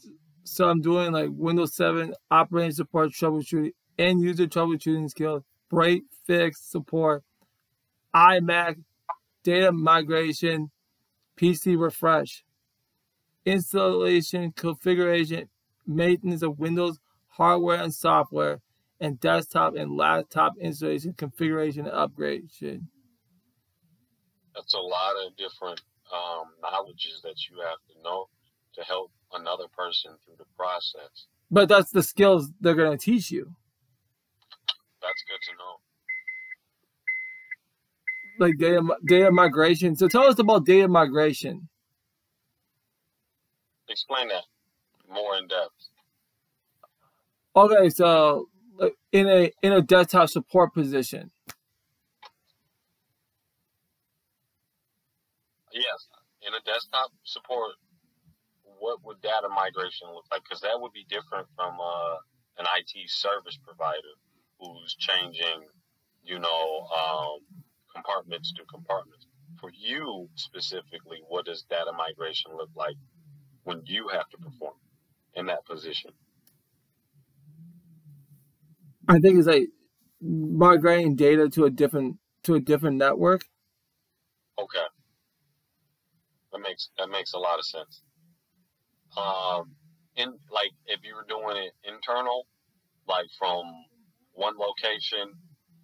[0.44, 6.62] So I'm doing like Windows 7 operating support troubleshooting, end user troubleshooting skills, break fix
[6.62, 7.24] support,
[8.16, 8.76] iMac,
[9.44, 10.72] data migration,
[11.38, 12.44] PC refresh
[13.46, 15.50] installation, configuration,
[15.86, 18.62] maintenance of Windows hardware and software,
[19.00, 22.88] and desktop and laptop installation, configuration, and upgradation.
[24.56, 25.82] That's a lot of different
[26.14, 28.30] um, knowledges that you have to know
[28.76, 31.28] to help another person through the process.
[31.52, 33.54] But that's the skills they're going to teach you.
[35.02, 35.80] That's good to know.
[38.38, 39.96] Like data, data migration.
[39.96, 41.70] So tell us about data migration.
[43.88, 44.44] Explain that
[45.10, 45.72] more in depth.
[47.56, 48.50] Okay, so
[49.12, 51.32] in a in a desktop support position.
[55.72, 56.08] Yes,
[56.48, 57.74] in a desktop support,
[58.80, 60.44] what would data migration look like?
[60.44, 62.16] Because that would be different from uh,
[62.58, 64.16] an IT service provider
[64.60, 65.68] who's changing,
[66.24, 67.40] you know, um,
[67.94, 69.28] compartments to compartments.
[69.60, 72.96] For you specifically, what does data migration look like
[73.64, 74.76] when you have to perform
[75.34, 76.12] in that position?
[79.08, 79.70] I think it's like
[80.22, 83.42] migrating data to a different to a different network.
[84.60, 84.86] Okay.
[86.52, 88.02] That makes that makes a lot of sense.
[89.18, 89.76] Um
[90.16, 92.48] in like if you were doing it internal,
[93.08, 93.66] like from
[94.34, 95.34] one location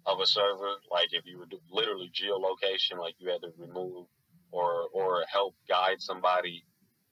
[0.06, 4.06] of a server, like if you were do, literally geolocation, like you had to remove
[4.50, 6.64] or or help guide somebody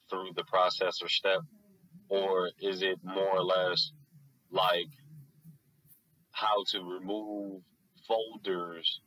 [0.09, 1.41] through the process or step,
[2.09, 3.93] or is it more or less
[4.51, 4.89] like
[6.33, 7.63] how to remove
[8.07, 9.01] folders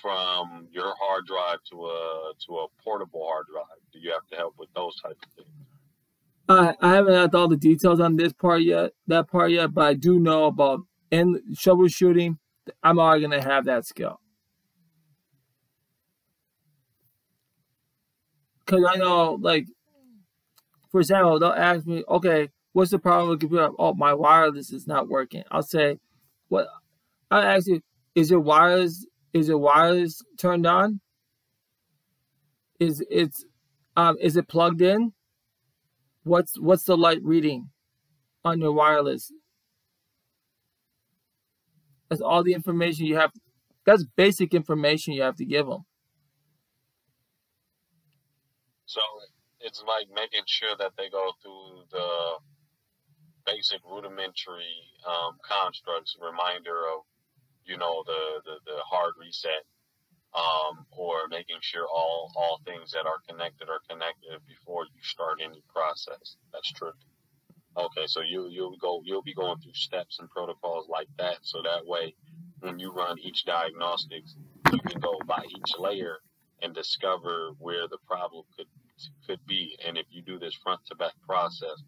[0.00, 3.78] from your hard drive to a to a portable hard drive?
[3.92, 5.48] Do you have to help with those type of things?
[6.48, 9.84] I I haven't had all the details on this part yet, that part yet, but
[9.84, 12.38] I do know about in troubleshooting.
[12.82, 14.20] I'm already gonna have that skill.
[18.66, 19.66] Cause I know, like,
[20.90, 23.70] for example, they'll ask me, okay, what's the problem with the computer?
[23.78, 25.42] Oh, my wireless is not working.
[25.50, 25.98] I'll say,
[26.52, 26.68] what?
[27.30, 27.80] I'll ask you,
[28.14, 31.00] is your wireless is your wireless turned on?
[32.78, 33.46] Is it's
[33.96, 35.14] um is it plugged in?
[36.24, 37.70] What's what's the light reading
[38.44, 39.32] on your wireless?
[42.10, 43.32] That's all the information you have.
[43.86, 45.86] That's basic information you have to give them.
[48.84, 49.00] So
[49.60, 52.36] it's like making sure that they go through the
[53.46, 54.76] basic rudimentary
[55.06, 57.04] um, constructs, reminder of,
[57.64, 59.64] you know, the, the, the hard reset,
[60.34, 65.40] um, or making sure all, all things that are connected are connected before you start
[65.44, 66.36] any process.
[66.52, 66.92] That's true.
[67.76, 71.62] Okay, so you you'll go you'll be going through steps and protocols like that, so
[71.62, 72.14] that way
[72.60, 74.36] when you run each diagnostics,
[74.70, 76.18] you can go by each layer
[76.60, 78.66] and discover where the problem could
[79.26, 79.76] could be.
[79.86, 81.82] And if you do this front to back process,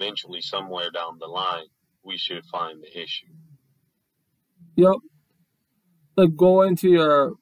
[0.00, 1.64] eventually somewhere down the line,
[2.02, 3.26] we should find the issue.
[4.76, 4.94] Yep.
[6.16, 7.34] Like go into your,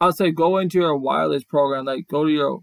[0.00, 1.84] I'll say go into your wireless program.
[1.84, 2.60] Like go to your,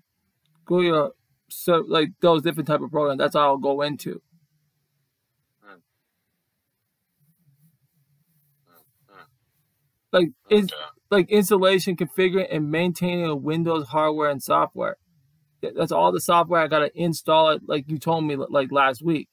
[0.66, 1.12] go to your,
[1.50, 3.20] so like those different type of programs.
[3.20, 4.22] That's all I'll go into.
[5.62, 5.76] Hmm.
[9.10, 9.24] Hmm.
[10.12, 10.82] Like it's Okay.
[11.12, 14.98] like installation, configuring, and maintaining of Windows hardware and software.
[15.76, 17.62] That's all the software I gotta install it.
[17.68, 19.30] Like you told me, like last week.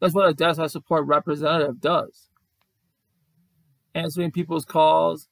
[0.00, 2.28] That's what a desktop support representative does.
[3.94, 5.28] Answering people's calls.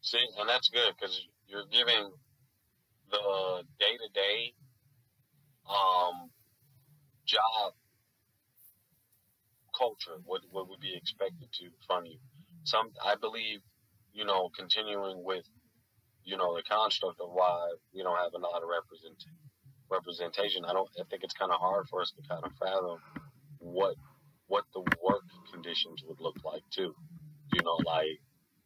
[0.00, 2.10] See, and that's good because you're giving
[3.10, 4.54] the day to day
[5.68, 6.30] um
[7.26, 7.72] job
[9.76, 12.18] culture what what would be expected to from you.
[12.64, 13.60] Some I believe,
[14.12, 15.44] you know, continuing with,
[16.24, 19.24] you know, the construct of why we don't have a lot of represent
[19.90, 20.64] representation.
[20.64, 22.98] I don't I think it's kinda hard for us to kind of fathom
[23.58, 23.96] what
[24.46, 26.94] what the work conditions would look like too.
[27.54, 28.20] You know, like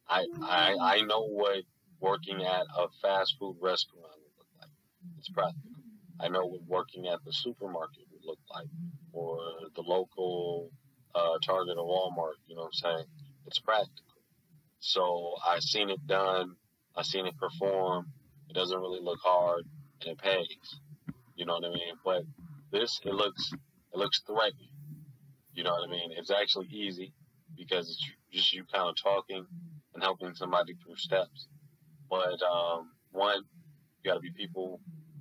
[0.07, 1.63] I I I know what
[1.99, 4.71] working at a fast food restaurant would look like.
[5.17, 5.71] It's practical.
[6.19, 8.67] I know what working at the supermarket would look like,
[9.13, 9.39] or
[9.75, 10.71] the local
[11.13, 12.35] uh, Target or Walmart.
[12.47, 13.05] You know what I'm saying?
[13.45, 14.03] It's practical.
[14.79, 16.55] So I've seen it done.
[16.97, 18.07] I seen it perform.
[18.49, 19.63] It doesn't really look hard,
[20.01, 20.81] and it pays.
[21.35, 21.93] You know what I mean?
[22.03, 22.23] But
[22.71, 24.69] this, it looks, it looks threatening.
[25.53, 26.11] You know what I mean?
[26.17, 27.13] It's actually easy
[27.55, 29.45] because it's just you kind of talking
[29.93, 31.47] and helping somebody through steps.
[32.09, 33.43] But um, one,
[34.03, 34.79] you got to be people.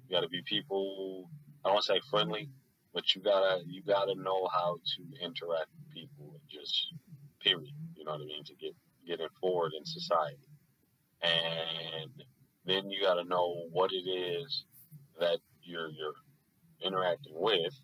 [0.09, 1.29] You got to be people.
[1.65, 2.49] I don't say friendly,
[2.95, 6.41] but you gotta you gotta know how to interact with people.
[6.49, 6.89] Just
[7.43, 7.73] period.
[7.97, 8.45] You know what I mean?
[8.45, 8.73] To get
[9.07, 10.39] getting forward in society,
[11.23, 12.11] and
[12.65, 14.65] then you gotta know what it is
[15.19, 16.15] that you're you're
[16.85, 17.75] interacting with,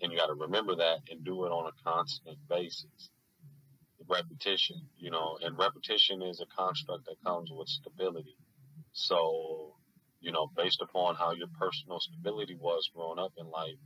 [0.00, 3.10] and you gotta remember that and do it on a constant basis
[4.08, 8.36] repetition, you know, and repetition is a construct that comes with stability.
[8.92, 9.74] So,
[10.20, 13.76] you know, based upon how your personal stability was growing up in life,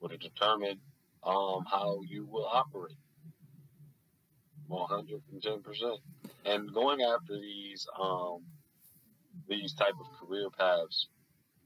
[0.00, 0.80] would it determine
[1.22, 2.96] um, how you will operate.
[4.66, 5.22] One hundred
[6.46, 6.66] and ten percent.
[6.66, 8.44] And going after these um,
[9.48, 11.08] these type of career paths,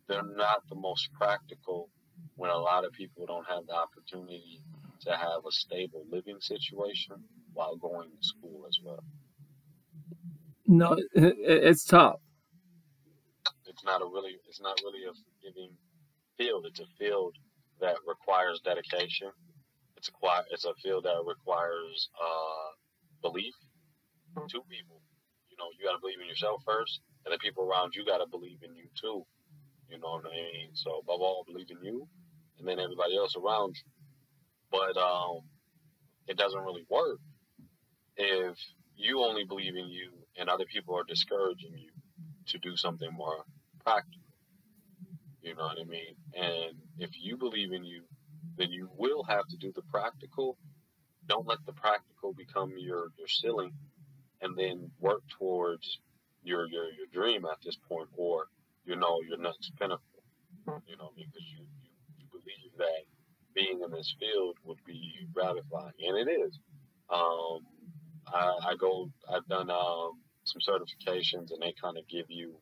[0.09, 1.91] they're not the most practical
[2.37, 4.61] when a lot of people don't have the opportunity
[5.03, 7.17] to have a stable living situation
[7.55, 9.05] while going to school as well.
[10.67, 12.21] No, it, it, it's tough.
[13.67, 15.77] It's not a really it's not really a forgiving
[16.37, 16.67] field.
[16.67, 17.37] It's a field
[17.81, 19.31] that requires dedication.
[19.97, 22.71] It's a it's a field that requires uh,
[23.23, 23.55] belief
[24.35, 25.01] to people.
[25.51, 28.19] You know, you got to believe in yourself first, and the people around you got
[28.19, 29.25] to believe in you too.
[29.89, 30.71] You know what I mean?
[30.75, 32.09] So above all, believe in you,
[32.59, 33.91] and then everybody else around you.
[34.71, 35.43] But um,
[36.29, 37.19] it doesn't really work
[38.17, 38.57] if
[38.97, 41.91] you only believe in you and other people are discouraging you
[42.49, 43.45] to do something more
[43.85, 44.21] practical.
[45.43, 46.15] You know what I mean?
[46.35, 48.03] And if you believe in you,
[48.57, 50.59] then you will have to do the practical.
[51.27, 53.73] Don't let the practical become your, your ceiling
[54.43, 56.01] and then work towards
[56.43, 58.47] your, your, your dream at this point or,
[58.85, 60.01] you know, your next pinnacle.
[60.87, 63.05] You know, because you, you, you believe that
[63.55, 65.93] being in this field would be gratifying.
[66.07, 66.59] And it is.
[67.09, 67.61] Um,
[68.33, 72.55] I, I go, I've done um, some certifications and they kind of give you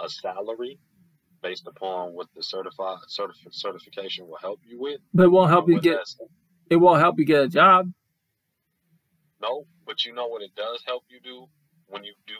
[0.00, 0.78] a salary
[1.42, 5.00] based upon what the certified certif- certification will help you with.
[5.14, 6.00] But it won't help you get
[6.70, 7.92] it won't help you get a job.
[9.40, 11.46] No, but you know what it does help you do
[11.86, 12.34] when you do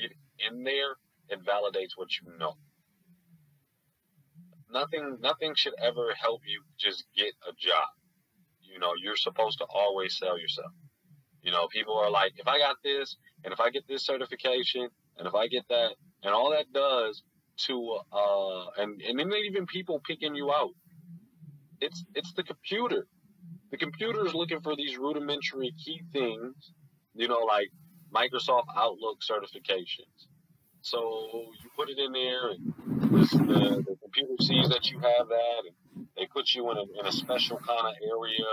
[0.00, 0.12] get
[0.48, 0.96] in there.
[1.28, 2.54] It validates what you know.
[4.70, 7.88] Nothing, nothing should ever help you just get a job.
[8.62, 10.72] You know, you're supposed to always sell yourself.
[11.42, 14.88] You know, people are like, if I got this, and if I get this certification,
[15.16, 17.22] and if I get that, and all that does
[17.66, 20.70] to, uh, and and then even people picking you out.
[21.80, 23.06] It's it's the computer.
[23.70, 26.72] The computer is looking for these rudimentary key things,
[27.14, 27.68] you know, like
[28.14, 30.26] Microsoft Outlook certifications.
[30.80, 32.72] So you put it in there, and
[33.12, 36.84] this, the, the computer sees that you have that, and they put you in a,
[37.00, 38.46] in a special kind of area.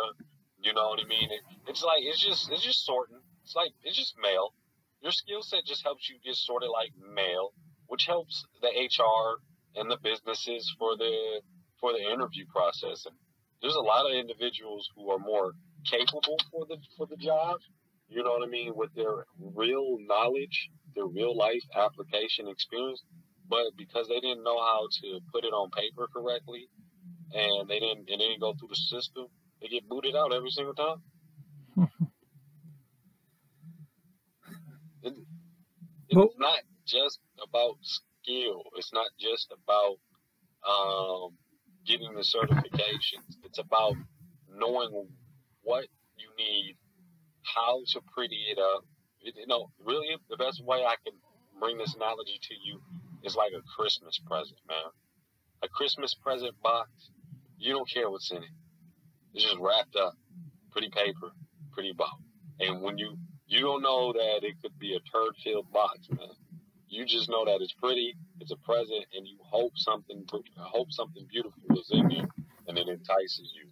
[0.61, 1.30] You know what I mean?
[1.32, 3.20] It, it's like it's just it's just sorting.
[3.43, 4.53] It's like it's just mail.
[5.01, 7.53] Your skill set just helps you get sorted like mail,
[7.88, 9.39] which helps the HR
[9.76, 11.41] and the businesses for the
[11.80, 13.05] for the interview process.
[13.05, 13.16] And
[13.66, 15.53] there's a lot of individuals who are more
[15.89, 17.57] capable for the for the job.
[18.07, 23.01] You know what I mean, with their real knowledge, their real life application experience.
[23.49, 26.68] But because they didn't know how to put it on paper correctly,
[27.34, 29.26] and they didn't, and they didn't go through the system,
[29.61, 30.97] they get booted out every single time.
[35.03, 35.13] it,
[36.09, 38.61] it's Well- not just about skill.
[38.78, 39.97] It's not just about
[40.68, 41.38] um,
[41.86, 43.38] getting the certifications.
[43.44, 43.96] It's about
[44.50, 45.08] knowing
[45.64, 45.86] what
[46.18, 46.78] you need,
[47.44, 48.84] how to pretty it up.
[49.22, 51.14] You know, really, the best way I can
[51.60, 52.82] bring this analogy to you
[53.24, 54.92] is like a Christmas present, man.
[55.64, 56.90] A Christmas present box,
[57.58, 58.56] you don't care what's in it.
[59.34, 60.14] It's just wrapped up,
[60.72, 61.32] pretty paper,
[61.74, 62.12] pretty bow.
[62.60, 63.18] And when you
[63.48, 66.28] you don't know that it could be a turd filled box, man.
[66.88, 70.26] You just know that it's pretty, it's a present, and you hope something
[70.58, 72.24] hope something beautiful is in you,
[72.68, 73.70] and it entices you.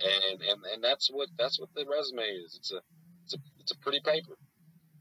[0.00, 2.56] And and and that's what that's what the resume is.
[2.58, 2.80] It's a
[3.24, 4.36] it's a it's a pretty paper.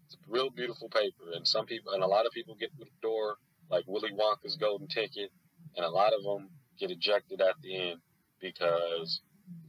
[0.06, 1.32] It's a real beautiful paper.
[1.36, 3.38] And some people and a lot of people get through the door
[3.70, 5.32] like Willy Wonka's golden ticket,
[5.76, 8.00] and a lot of them get ejected at the end
[8.40, 9.22] because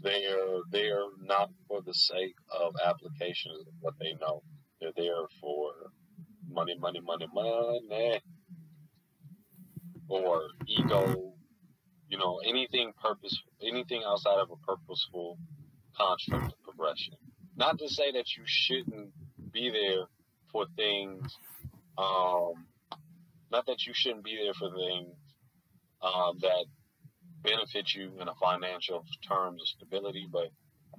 [0.02, 4.42] they're there not for the sake of applications of what they know.
[4.80, 5.72] They're there for
[6.54, 8.20] money, money, money, money,
[10.08, 11.32] or ego.
[12.08, 15.38] You know, anything purpose, anything outside of a purposeful
[15.96, 17.14] construct of progression.
[17.56, 19.10] Not to say that you shouldn't
[19.52, 20.04] be there
[20.52, 21.38] for things.
[21.98, 22.66] Um,
[23.50, 25.14] not that you shouldn't be there for things
[26.02, 26.66] um, that
[27.42, 30.48] benefit you in a financial terms of stability, but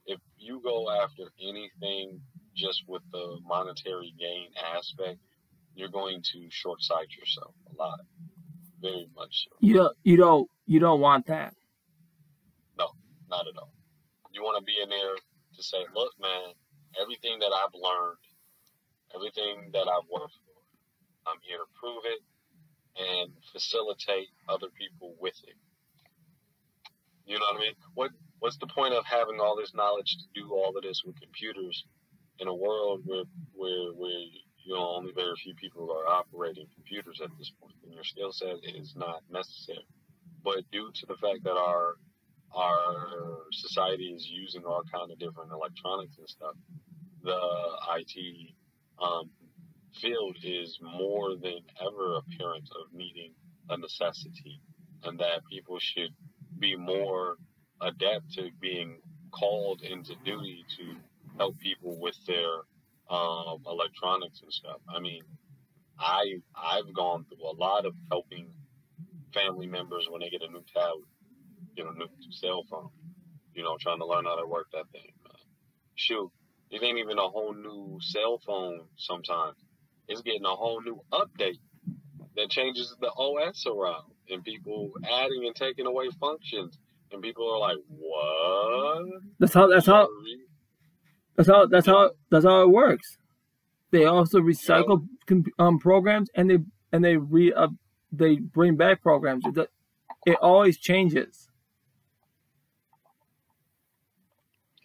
[0.05, 2.19] if you go after anything
[2.55, 5.19] just with the monetary gain aspect,
[5.76, 7.99] you're going to short sight yourself a lot,
[8.82, 9.55] very much so.
[9.59, 11.53] You don't, you don't you don't want that.
[12.78, 12.89] No,
[13.30, 13.73] not at all.
[14.32, 15.15] You want to be in there
[15.55, 16.53] to say, look, man,
[17.01, 18.17] everything that I've learned,
[19.13, 22.21] everything that I've worked for, I'm here to prove it
[22.97, 25.55] and facilitate other people with it.
[27.26, 27.73] You know what I mean?
[27.93, 31.19] What What's the point of having all this knowledge to do all of this with
[31.19, 31.86] computers
[32.39, 33.23] in a world where
[33.53, 34.21] where where
[34.66, 38.32] you know only very few people are operating computers at this point, and your skill
[38.32, 39.86] set is not necessary.
[40.43, 41.95] But due to the fact that our
[42.53, 46.55] our society is using all kind of different electronics and stuff,
[47.24, 47.39] the
[47.97, 48.53] IT
[49.01, 49.30] um,
[50.01, 53.34] field is more than ever apparent of needing
[53.70, 54.61] a necessity,
[55.03, 56.11] and that people should
[56.59, 57.38] be more
[57.82, 58.97] adept to being
[59.32, 60.95] called into duty to
[61.38, 62.63] help people with their
[63.09, 64.81] um, electronics and stuff.
[64.89, 65.23] I mean,
[65.99, 68.47] I I've gone through a lot of helping
[69.33, 71.07] family members when they get a new tablet,
[71.75, 72.89] you know, new cell phone,
[73.53, 75.11] you know, trying to learn how to work that thing.
[75.23, 75.33] Man.
[75.95, 76.31] Shoot,
[76.71, 78.81] it ain't even a whole new cell phone.
[78.97, 79.57] Sometimes
[80.07, 81.59] it's getting a whole new update
[82.35, 86.77] that changes the OS around, and people adding and taking away functions,
[87.11, 90.07] and people are like, "What?" That's how that's how
[91.36, 93.17] that's how that's how that's how it works.
[93.91, 95.07] They also recycle
[95.59, 96.57] um, programs and they
[96.91, 97.67] and they re uh,
[98.11, 99.45] they bring back programs.
[99.45, 99.69] It,
[100.25, 101.49] it always changes.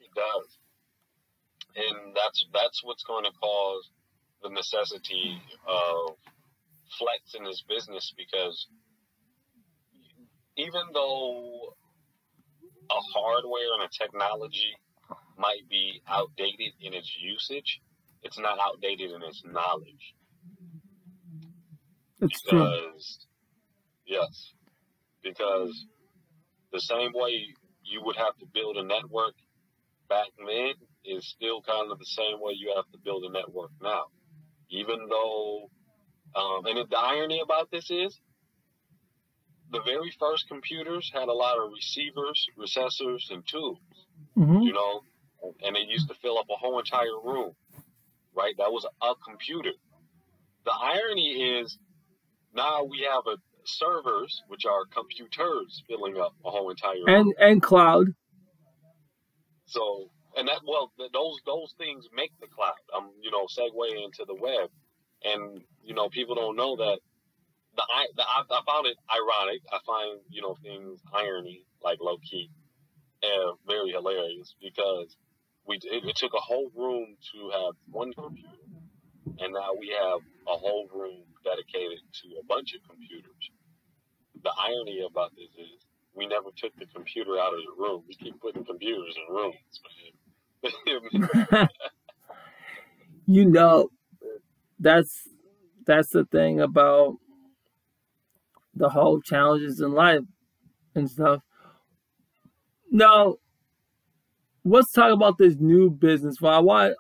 [0.01, 0.59] It does,
[1.77, 3.91] and that's that's what's going to cause
[4.43, 6.17] the necessity of
[6.99, 8.67] flex in his business because
[10.57, 11.75] even though
[12.91, 14.75] a hardware and a technology
[15.41, 17.81] might be outdated in its usage,
[18.23, 20.15] it's not outdated in its knowledge.
[22.21, 22.59] It's true.
[22.59, 23.27] Because,
[24.07, 24.53] yes,
[25.23, 25.87] because
[26.73, 29.35] the same way you would have to build a network
[30.09, 30.75] back then
[31.05, 34.05] is still kind of the same way you have to build a network now.
[34.69, 35.71] Even though,
[36.37, 38.21] um, and the irony about this is,
[39.73, 43.81] the very first computers had a lot of receivers, recessors, and tubes
[44.35, 45.03] hmm you know,
[45.63, 47.53] and they used to fill up a whole entire room,
[48.37, 48.55] right?
[48.59, 49.73] That was a computer.
[50.65, 51.79] The irony is
[52.55, 57.09] now we have a servers, which are computers, filling up a whole entire room.
[57.09, 58.09] And and cloud.
[59.67, 62.75] So, and that well, those those things make the cloud.
[62.95, 64.71] I'm you know segue into the web,
[65.25, 66.99] and you know people don't know that
[67.77, 69.61] the I the, I, I found it ironic.
[69.73, 72.51] I find you know things irony like low key,
[73.23, 75.17] and very hilarious because
[75.67, 78.49] we it, it took a whole room to have one computer,
[79.39, 83.51] and now we have a whole room dedicated to a bunch of computers.
[84.43, 88.03] The irony about this is we never took the computer out of the room.
[88.09, 89.55] We keep putting computers in rooms,
[93.27, 93.89] you know,
[94.79, 95.29] that's
[95.87, 97.17] that's the thing about
[98.75, 100.21] the whole challenges in life
[100.95, 101.43] and stuff.
[102.91, 103.37] Now,
[104.65, 106.37] let's talk about this new business.
[106.43, 106.97] I want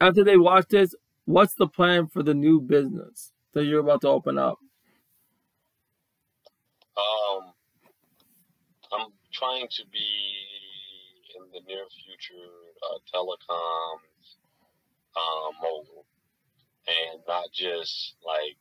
[0.00, 0.94] after they watch this,
[1.26, 4.58] what's the plan for the new business that you're about to open up?
[6.96, 7.52] Um,
[8.92, 10.08] I'm trying to be
[11.36, 12.50] in the near future
[12.82, 12.98] uh,
[15.14, 16.04] uh, mobile,
[16.88, 18.56] and not just like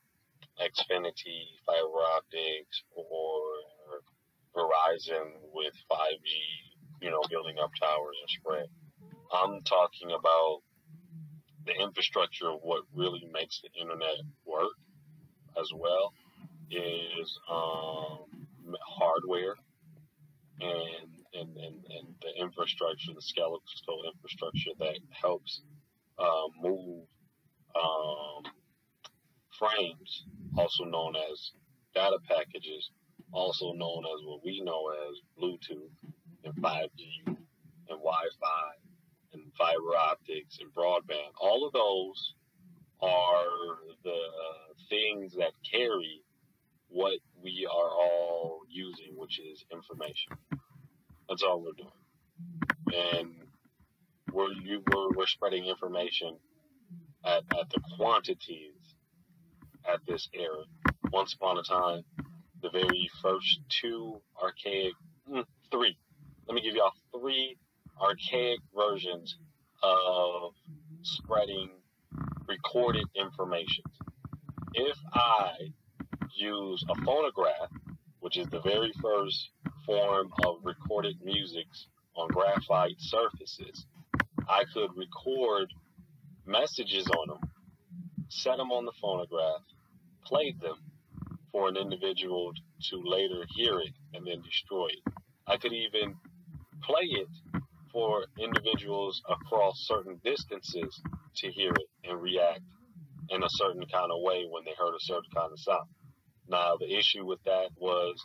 [0.59, 3.41] Xfinity fiber optics or
[4.55, 8.67] Verizon with 5G, you know, building up towers and spread.
[9.31, 10.61] I'm talking about
[11.65, 14.73] the infrastructure of what really makes the internet work
[15.59, 16.13] as well
[16.69, 18.25] is um,
[18.87, 19.55] hardware
[20.61, 23.61] and, and, and, and the infrastructure, the skeletal
[24.13, 25.61] infrastructure that helps
[26.19, 27.05] uh, move
[27.75, 28.43] um,
[29.57, 30.25] frames,
[30.57, 31.51] also known as
[31.93, 32.91] data packages,
[33.31, 35.91] also known as what we know as Bluetooth
[36.43, 37.37] and 5G and
[37.87, 38.71] Wi-Fi
[39.33, 41.31] and fiber optics and broadband.
[41.39, 42.33] All of those
[43.01, 46.21] are the uh, things that carry
[46.89, 50.33] what we are all using, which is information.
[51.29, 53.13] That's all we're doing.
[53.13, 53.35] And
[54.33, 56.35] we're, you, we're, we're spreading information
[57.23, 58.73] at, at the quantities
[59.91, 60.63] at this era.
[61.11, 62.03] Once upon a time,
[62.61, 64.93] the very first two archaic,
[65.29, 65.97] mm, three,
[66.47, 67.57] let me give y'all three
[67.99, 69.37] archaic versions
[69.83, 70.53] of
[71.01, 71.69] spreading
[72.47, 73.83] recorded information.
[74.73, 75.53] If I
[76.35, 77.71] use a phonograph,
[78.19, 79.49] which is the very first
[79.85, 81.65] form of recorded music
[82.15, 83.85] on graphite surfaces,
[84.47, 85.73] I could record
[86.45, 87.51] messages on them,
[88.29, 89.61] set them on the phonograph,
[90.25, 90.75] play them
[91.51, 92.51] for an individual
[92.89, 95.13] to later hear it and then destroy it.
[95.47, 96.15] I could even
[96.83, 97.27] play it
[97.91, 101.01] for individuals across certain distances
[101.37, 102.61] to hear it and react
[103.29, 105.87] in a certain kind of way when they heard a certain kind of sound.
[106.47, 108.15] Now, the issue with that was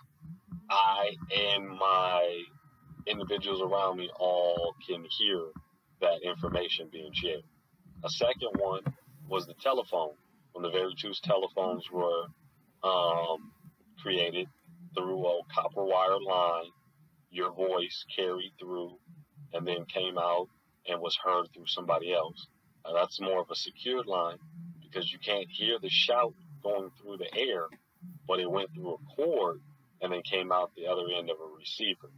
[0.71, 2.43] I and my
[3.07, 5.41] individuals around me all can hear
[6.01, 7.43] that information being shared.
[8.05, 8.83] A second one
[9.29, 10.15] was the telephone.
[10.53, 12.27] When the very two telephones were
[12.83, 13.53] um,
[14.03, 14.49] created
[14.97, 16.71] through a copper wire line,
[17.31, 18.97] your voice carried through
[19.53, 20.49] and then came out
[20.89, 22.47] and was heard through somebody else.
[22.85, 24.39] Now, that's more of a secured line
[24.83, 27.67] because you can't hear the shout going through the air,
[28.27, 29.61] but it went through a cord
[30.01, 32.11] and then came out the other end of a receiver.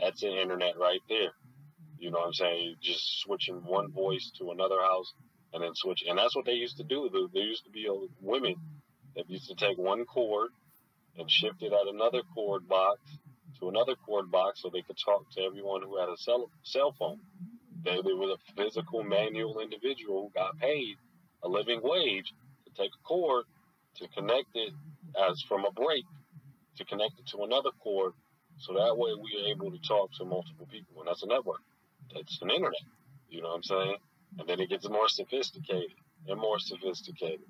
[0.00, 1.32] That's the internet right there.
[1.98, 2.76] You know what I'm saying?
[2.80, 5.12] Just switching one voice to another house
[5.52, 6.04] and then switch.
[6.08, 7.08] And that's what they used to do.
[7.32, 8.54] There used to be a women
[9.18, 10.50] that used to take one cord
[11.18, 13.00] and shift it at another cord box
[13.58, 16.94] to another cord box so they could talk to everyone who had a cell, cell
[16.96, 17.18] phone.
[17.84, 20.94] They, they were a physical, manual individual who got paid
[21.42, 22.32] a living wage
[22.64, 23.44] to take a cord
[23.96, 24.72] to connect it
[25.28, 26.04] as from a break
[26.76, 28.12] to connect it to another cord.
[28.58, 31.62] So that way we are able to talk to multiple people and that's a network.
[32.14, 32.86] That's an internet.
[33.28, 33.96] You know what i'm saying?
[34.38, 35.90] And then it gets more sophisticated
[36.28, 37.40] and more sophisticated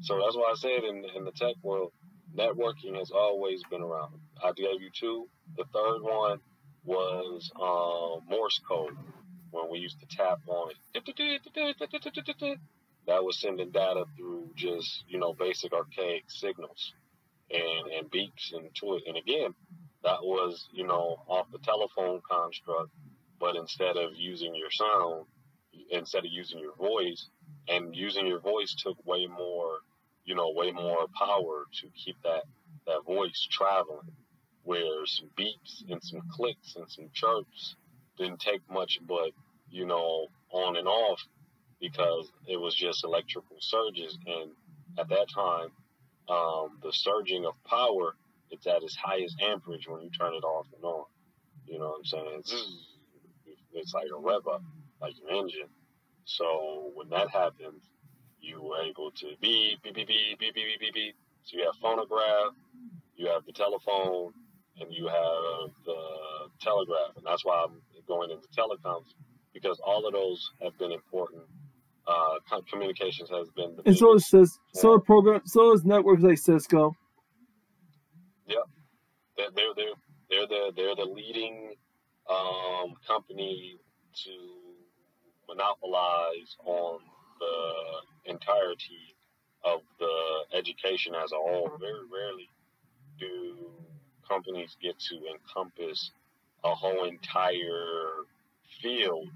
[0.00, 1.92] so that's why i said in, in the tech world
[2.36, 4.14] networking has always been around.
[4.42, 5.28] I gave you two.
[5.56, 6.38] The third one
[6.84, 8.96] was uh, morse code
[9.50, 10.76] when we used to tap on it.
[13.06, 16.92] That was sending data through just you know basic archaic signals
[17.50, 19.04] and and beeps into it.
[19.06, 19.54] And again,
[20.04, 22.90] that was you know off the telephone construct,
[23.40, 25.24] but instead of using your sound,
[25.90, 27.28] instead of using your voice,
[27.68, 29.78] and using your voice took way more
[30.28, 32.42] you know way more power to keep that
[32.86, 34.12] that voice traveling.
[34.62, 37.76] Where some beeps and some clicks and some chirps
[38.18, 39.30] didn't take much, but
[39.70, 41.20] you know on and off
[41.80, 44.18] because it was just electrical surges.
[44.26, 44.50] And
[44.98, 45.70] at that time,
[46.28, 48.14] um, the surging of power,
[48.50, 51.04] it's at its highest amperage when you turn it off and on.
[51.66, 52.42] You know what I'm saying?
[53.72, 54.62] It's like a rev up,
[55.00, 55.70] like your engine.
[56.26, 57.82] So when that happens,
[58.40, 61.14] you were able to beep, beep, beep, beep, beep, beep, beep, beep.
[61.44, 62.54] So you have phonograph,
[63.16, 64.32] you have the telephone,
[64.80, 66.00] and you have the
[66.60, 67.16] telegraph.
[67.16, 69.14] And that's why I'm going into telecoms
[69.52, 71.42] because all of those have been important
[72.08, 73.76] uh, communications has been.
[73.84, 76.96] and so is so are program so is networks like Cisco.
[78.46, 78.58] Yep.
[79.36, 79.94] they're they're they're,
[80.30, 81.74] they're the they're the leading
[82.30, 83.76] um, company
[84.24, 84.30] to
[85.46, 87.00] monopolize on
[87.38, 89.14] the entirety
[89.64, 91.70] of the education as a whole.
[91.80, 92.48] Very rarely
[93.18, 93.70] do
[94.28, 96.10] companies get to encompass
[96.64, 98.24] a whole entire
[98.82, 99.28] field,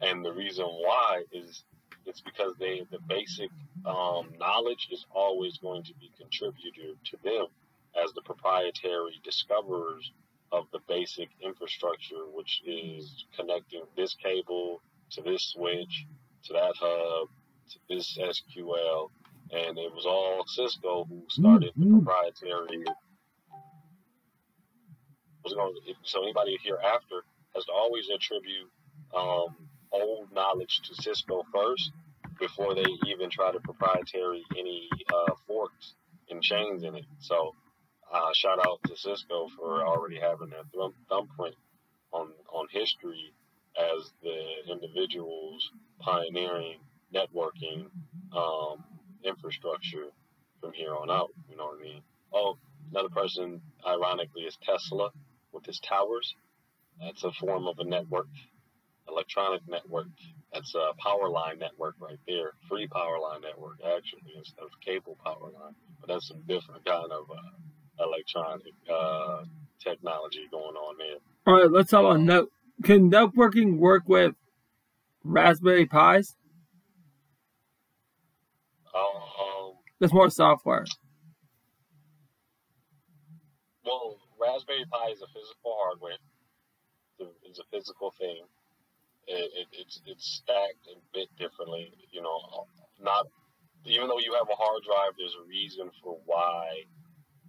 [0.00, 1.64] and the reason why is
[2.04, 3.50] it's because they the basic
[3.86, 7.46] um, knowledge is always going to be contributed to them
[8.02, 10.12] as the proprietary discoverers
[10.50, 14.80] of the basic infrastructure, which is connecting this cable
[15.10, 16.06] to this switch,
[16.44, 17.28] to that hub,
[17.70, 19.08] to this SQL.
[19.52, 22.84] And it was all Cisco who started the proprietary.
[26.04, 27.22] So anybody hereafter
[27.54, 28.70] has to always attribute
[29.14, 29.56] um,
[29.92, 31.92] old knowledge to Cisco first
[32.38, 35.94] before they even try to proprietary any uh, forks
[36.30, 37.04] and chains in it.
[37.20, 37.54] So
[38.12, 41.54] uh, shout out to Cisco for already having their thumb, thumbprint
[42.12, 43.32] on on history
[43.78, 46.78] as the individuals pioneering
[47.14, 47.86] networking
[48.36, 48.84] um,
[49.24, 50.06] infrastructure
[50.60, 51.30] from here on out.
[51.50, 52.02] You know what I mean?
[52.32, 52.56] Oh,
[52.90, 55.10] another person, ironically, is Tesla
[55.52, 56.34] with his towers.
[57.00, 58.28] That's a form of a network,
[59.08, 60.08] electronic network.
[60.52, 65.16] That's a power line network right there, free power line network actually instead of cable
[65.24, 65.74] power line.
[66.00, 69.44] But that's some different kind of uh, electronic uh,
[69.82, 71.18] technology going on there.
[71.46, 72.44] All right, let's talk about net.
[72.84, 74.34] Can networking work with
[75.24, 76.36] Raspberry Pis?
[78.94, 80.84] Um, That's more software.
[83.84, 86.18] well, Raspberry Pi is a physical hardware.
[87.18, 88.44] It's a- It's a physical thing.
[89.26, 91.92] It, it, it's it's stacked a bit differently.
[92.10, 92.66] You know,
[93.00, 93.26] not
[93.84, 96.84] even though you have a hard drive, there's a reason for why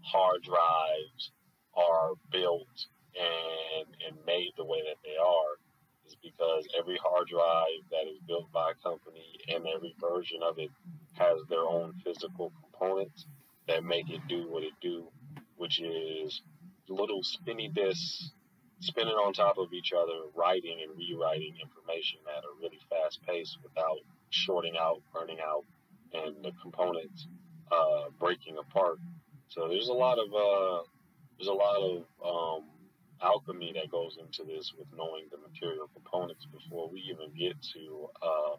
[0.03, 1.31] hard drives
[1.75, 2.87] are built
[3.17, 5.57] and and made the way that they are
[6.05, 10.59] is because every hard drive that is built by a company and every version of
[10.59, 10.69] it
[11.17, 13.25] has their own physical components
[13.67, 15.07] that make it do what it do,
[15.55, 16.41] which is
[16.89, 18.31] little spinny disks
[18.81, 23.57] spinning on top of each other, writing and rewriting information at a really fast pace
[23.63, 23.97] without
[24.29, 25.63] shorting out, burning out,
[26.13, 27.27] and the components
[27.71, 28.97] uh, breaking apart.
[29.47, 30.83] So there's a lot of uh,
[31.37, 32.69] there's a lot of um,
[33.21, 38.09] alchemy that goes into this with knowing the material components before we even get to
[38.21, 38.55] uh,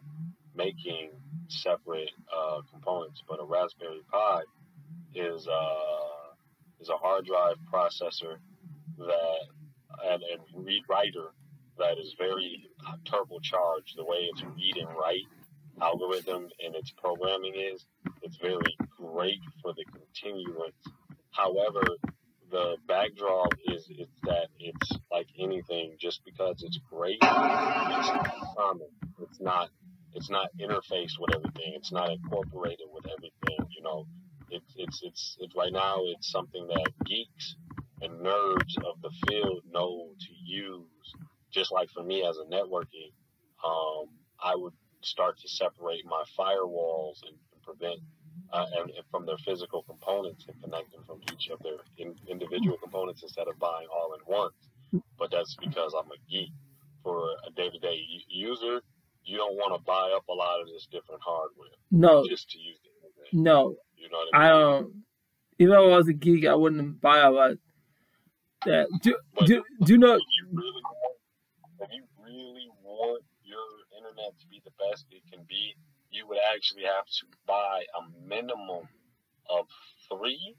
[0.55, 1.11] making
[1.47, 3.21] separate uh, components.
[3.27, 4.41] But a Raspberry Pi
[5.13, 6.33] is uh,
[6.79, 8.37] is a hard drive processor
[8.97, 9.39] that
[10.03, 11.31] and, and read writer
[11.77, 12.69] that is very
[13.05, 13.95] turbocharged.
[13.95, 15.25] The way its read and write
[15.81, 17.85] algorithm and its programming is,
[18.21, 20.75] it's very great for the continuance.
[21.31, 21.81] However,
[22.49, 28.09] the backdrop is it's that it's like anything, just because it's great, it's
[28.55, 28.87] common.
[29.21, 29.69] It's not
[30.15, 31.73] it's not interfaced with everything.
[31.75, 33.67] It's not incorporated with everything.
[33.69, 34.07] You know,
[34.49, 35.97] it's it's it's right now.
[36.05, 37.55] It's something that geeks
[38.01, 41.13] and nerds of the field know to use.
[41.51, 43.11] Just like for me as a networking,
[43.63, 44.07] um,
[44.43, 47.99] I would start to separate my firewalls and, and prevent
[48.51, 52.15] uh, and, and from their physical components and connect them from each of their in,
[52.29, 54.53] individual components instead of buying all in once.
[55.17, 56.51] But that's because I'm a geek.
[57.03, 57.99] For a day-to-day
[58.29, 58.81] user,
[59.25, 62.59] you don't want to buy up a lot of this different hardware No, just to
[62.59, 63.33] use the internet.
[63.33, 64.83] no, You know what I I don't.
[64.85, 65.03] Um,
[65.59, 67.51] even though I was a geek, I wouldn't buy a lot.
[68.65, 70.15] That do But do do you know?
[70.15, 71.17] if you really want,
[71.81, 73.65] if you really want your
[73.97, 75.75] internet to be the best it can be,
[76.09, 78.87] you would actually have to buy a minimum
[79.49, 79.67] of
[80.09, 80.55] three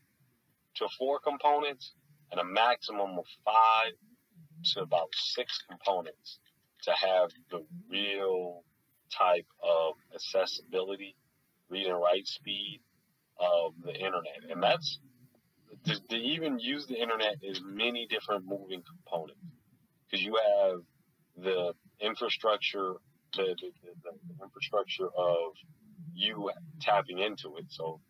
[0.77, 1.93] to four components
[2.31, 3.93] and a maximum of five
[4.73, 6.39] to about six components
[6.87, 8.65] to have the real
[9.17, 11.15] type of accessibility,
[11.69, 12.81] read and write speed
[13.39, 14.51] of the internet.
[14.51, 14.99] And that's
[15.85, 19.41] to, to even use the internet is many different moving components
[20.05, 20.81] because you have
[21.37, 22.95] the infrastructure,
[23.35, 23.71] the, the,
[24.03, 25.53] the, infrastructure of
[26.15, 27.67] you tapping into it.
[27.69, 28.01] So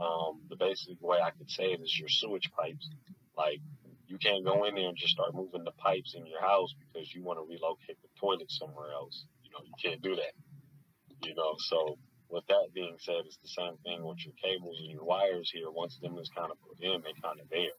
[0.00, 2.88] um, the basic way I could say it is your sewage pipes.
[3.36, 3.60] Like
[4.06, 7.12] you can't go in there and just start moving the pipes in your house because
[7.14, 9.26] you want to relocate the toilet somewhere else.
[9.42, 10.34] You know, you can't do that.
[11.26, 11.98] You know, so
[12.28, 15.70] with that being said, it's the same thing with your cables and your wires here.
[15.70, 17.74] Once them is kind of put in, they kind of there.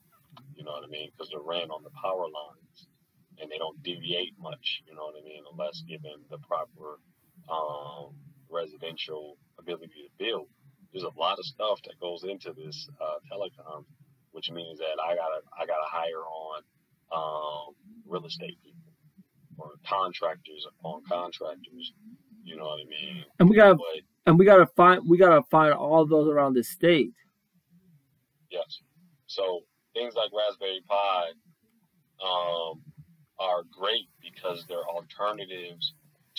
[0.55, 1.09] You know what I mean?
[1.11, 2.87] Because they're ran on the power lines
[3.39, 4.83] and they don't deviate much.
[4.87, 5.43] You know what I mean?
[5.51, 6.99] Unless given the proper
[7.47, 8.15] um,
[8.49, 10.47] residential ability to build.
[10.91, 13.85] There's a lot of stuff that goes into this uh, telecom
[14.37, 16.61] which means that I gotta I gotta hire on
[17.11, 17.73] um,
[18.05, 18.93] real estate people
[19.57, 21.91] or contractors on contractors.
[22.43, 23.25] You know what I mean?
[23.39, 26.63] And we got But and we gotta find we gotta find all those around the
[26.63, 27.13] state.
[28.51, 28.77] yes,
[29.25, 29.61] so
[29.95, 31.23] things like Raspberry Pi
[32.23, 32.83] um,
[33.39, 35.93] are great because they're alternatives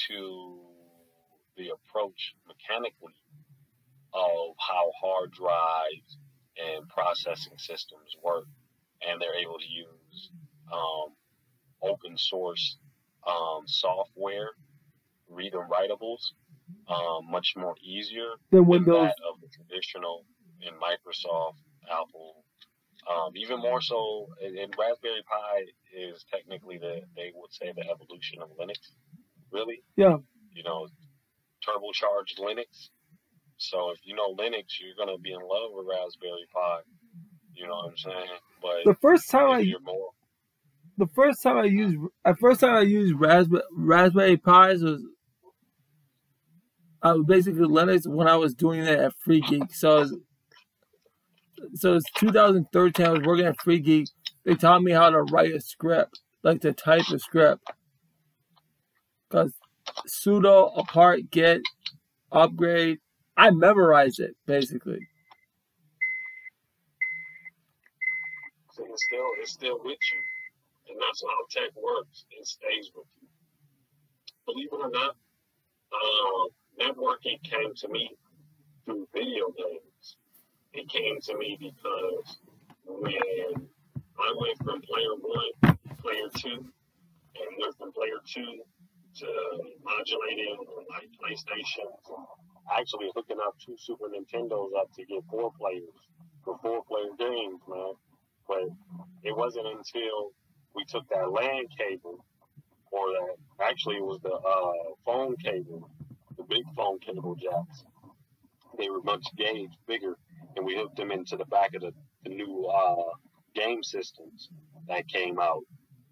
[0.08, 0.60] to
[1.56, 3.16] the approach mechanically
[4.14, 6.16] of how hard drives
[6.58, 8.44] and processing systems work,
[9.06, 10.30] and they're able to use
[10.72, 11.14] um,
[11.82, 12.78] open source
[13.26, 14.50] um, software,
[15.28, 16.32] read and writables,
[16.88, 20.24] um, much more easier than Windows that of the traditional
[20.62, 22.44] in Microsoft, Apple.
[23.08, 25.64] Um, even more so, and Raspberry Pi
[25.96, 28.92] is technically the they would say the evolution of Linux,
[29.50, 29.82] really.
[29.96, 30.16] Yeah.
[30.52, 30.88] You know,
[31.64, 32.90] turbocharged Linux.
[33.58, 36.78] So if you know Linux, you're gonna be in love with Raspberry Pi.
[37.54, 38.26] You know what I'm saying?
[38.62, 40.10] But the first time I more
[40.96, 45.02] the first time I used the first time I used Raspberry Raspberry Pis was
[47.02, 49.72] uh, basically Linux when I was doing that at Free Geek.
[49.74, 50.14] So it's-
[51.74, 53.04] so it's 2013.
[53.06, 54.08] I was working at Free Geek.
[54.44, 57.62] They taught me how to write a script, like to type a script.
[59.28, 59.52] Cause
[60.08, 61.60] sudo apt-get
[62.30, 62.98] upgrade.
[63.38, 64.98] I memorized it basically.
[68.72, 70.20] See, it's still it's still with you,
[70.90, 72.24] and that's how tech works.
[72.32, 73.28] It stays with you.
[74.44, 75.14] Believe it or not,
[75.94, 78.10] uh, networking came to me
[78.84, 80.16] through video games.
[80.72, 82.38] It came to me because
[82.86, 83.68] when
[84.18, 88.62] I went from player one, to player two, and went from player two
[89.20, 89.26] to
[89.84, 90.56] modulating
[90.90, 91.86] like PlayStation,
[92.76, 95.88] actually hooking up two Super Nintendos up to get four players
[96.44, 97.92] for four player games, man.
[98.46, 98.64] But
[99.22, 100.32] it wasn't until
[100.74, 102.24] we took that LAN cable,
[102.90, 105.90] or that actually it was the uh, phone cable,
[106.36, 107.84] the big phone cable jacks.
[108.78, 110.16] They were much gauge bigger,
[110.56, 111.92] and we hooked them into the back of the,
[112.24, 113.12] the new uh,
[113.54, 114.48] game systems
[114.88, 115.62] that came out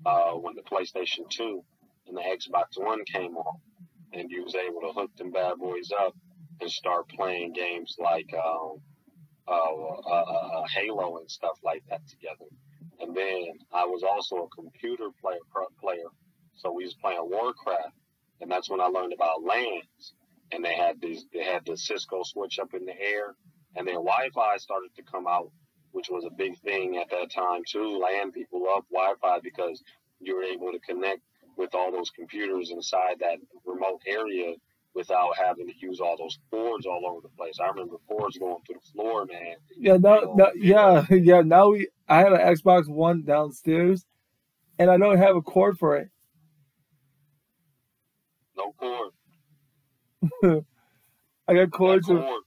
[0.04, 1.62] uh, when the PlayStation 2
[2.08, 3.58] and the Xbox One came on,
[4.12, 6.14] and you was able to hook them bad boys up
[6.60, 8.80] and start playing games like um,
[9.48, 10.24] uh, uh,
[10.60, 12.50] uh, Halo and stuff like that together.
[13.00, 15.38] And then I was also a computer player,
[15.80, 16.08] player,
[16.54, 17.92] so we was playing Warcraft,
[18.40, 20.14] and that's when I learned about LANs.
[20.52, 23.34] And they had these, they had the Cisco switch up in the air,
[23.74, 25.50] and then Wi-Fi started to come out,
[25.92, 28.00] which was a big thing at that time too.
[28.00, 29.82] LAN people love Wi-Fi because
[30.20, 31.20] you were able to connect
[31.56, 34.54] with all those computers inside that remote area
[34.96, 37.58] without having to use all those cords all over the place.
[37.60, 39.56] I remember cords going through the floor, man.
[39.76, 41.42] Yeah, no, no, yeah, yeah.
[41.42, 44.06] Now we, I have an Xbox One downstairs,
[44.78, 46.08] and I don't have a cord for it.
[48.56, 49.12] No cord.
[51.46, 52.42] I got cords, cord.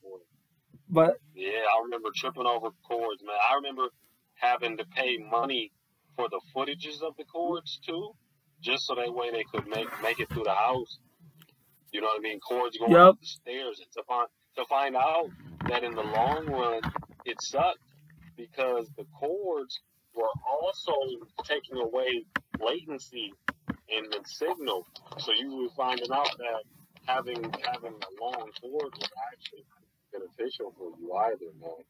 [0.89, 3.36] but Yeah, I remember tripping over cords, man.
[3.50, 3.89] I remember
[4.34, 5.72] having to pay money
[6.16, 8.12] for the footages of the cords too,
[8.60, 10.97] just so that way they could make make it through the house.
[11.92, 12.40] You know what I mean?
[12.42, 13.02] Cords going Yep.
[13.04, 14.28] up the stairs, and to find
[14.58, 15.32] to find out
[15.68, 16.84] that in the long run
[17.26, 17.80] it sucked
[18.38, 19.82] because the cords
[20.16, 20.94] were also
[21.46, 22.26] taking away
[22.60, 23.38] latency
[23.90, 24.88] in the signal.
[25.18, 26.64] So you were finding out that
[27.08, 29.66] having having a long cord was actually
[30.14, 31.84] beneficial for you either, man.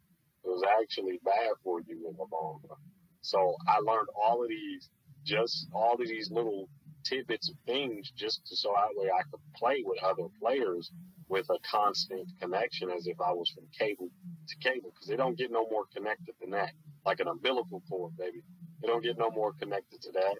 [0.45, 2.79] It was actually bad for you in the long run.
[3.21, 4.89] So I learned all of these,
[5.25, 6.69] just all of these little
[7.03, 10.91] tidbits of things, just to, so that way I could play with other players
[11.27, 14.09] with a constant connection, as if I was from cable
[14.47, 16.71] to cable, because they don't get no more connected than that,
[17.05, 18.41] like an umbilical cord, baby.
[18.81, 20.35] They don't get no more connected to that.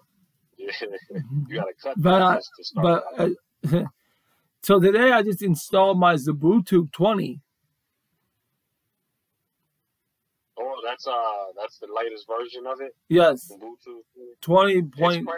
[0.58, 3.02] you got to cut But that I- to start.
[3.16, 3.30] but
[3.74, 3.84] uh,
[4.62, 7.40] so today I just installed my Xubuntu 20.
[10.58, 11.12] oh, that's uh,
[11.60, 12.94] that's the latest version of it.
[13.08, 14.00] Yes, Ubuntu.
[14.42, 15.28] 20 point.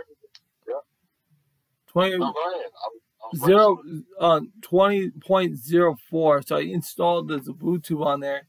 [1.92, 2.66] 20 No, go ahead.
[2.84, 3.78] I'm, I'm zero
[4.18, 6.46] uh 20.04.
[6.46, 8.48] So I installed the Xubuntu on there.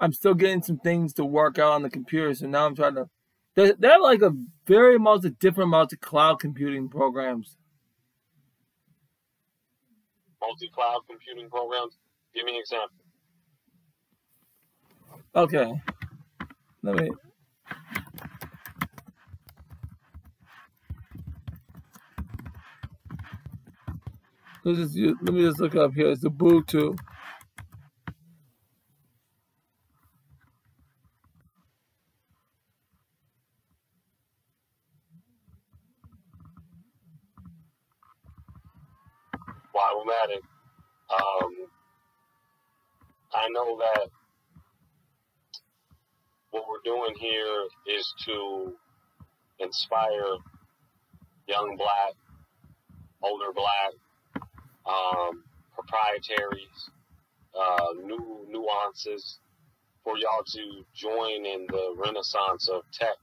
[0.00, 2.94] I'm still getting some things to work out on the computer, so now I'm trying
[2.94, 3.08] to.
[3.54, 4.32] They they have like a
[4.66, 7.56] very amount of different amounts of cloud computing programs.
[10.40, 11.98] multi-cloud computing programs.
[12.34, 12.96] Give me an example.
[15.34, 15.80] Okay,
[16.82, 17.10] let me.
[24.68, 26.10] Let just let me just look up here.
[26.10, 26.98] It's Ubuntu.
[39.72, 40.42] Problematic.
[41.10, 41.54] Um,
[43.32, 44.08] I know that
[46.50, 48.74] what we're doing here is to
[49.60, 50.36] inspire
[51.46, 52.12] young black,
[53.22, 53.94] older black,
[54.88, 56.90] um, proprietaries,
[57.58, 59.38] uh, new nuances
[60.04, 63.16] for y'all to join in the renaissance of tech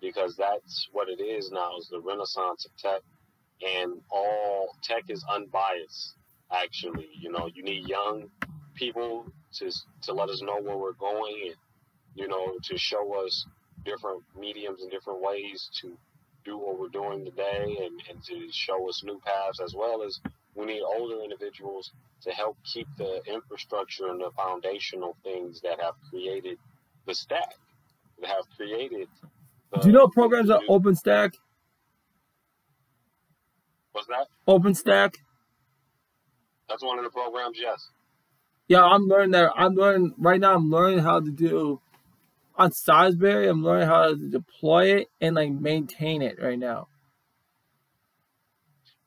[0.00, 3.02] because that's what it is now is the renaissance of tech.
[3.62, 6.14] And all tech is unbiased
[6.52, 7.08] actually.
[7.18, 8.30] You know you need young
[8.74, 9.70] people to
[10.02, 11.56] to let us know where we're going and
[12.14, 13.46] you know to show us
[13.84, 15.96] different mediums and different ways to
[16.44, 20.20] do what we're doing today and, and to show us new paths as well as
[20.58, 21.92] we need older individuals
[22.22, 26.58] to help keep the infrastructure and the foundational things that have created
[27.06, 27.54] the stack
[28.20, 29.08] that have created
[29.72, 31.34] the, Do you know programs are OpenStack?
[33.92, 34.26] What's that?
[34.48, 35.14] OpenStack.
[36.68, 37.88] That's one of the programs, yes.
[38.66, 39.52] Yeah, I'm learning that.
[39.56, 40.54] I'm learning right now.
[40.54, 41.80] I'm learning how to do
[42.56, 43.48] on Salisbury.
[43.48, 46.88] I'm learning how to deploy it and like maintain it right now.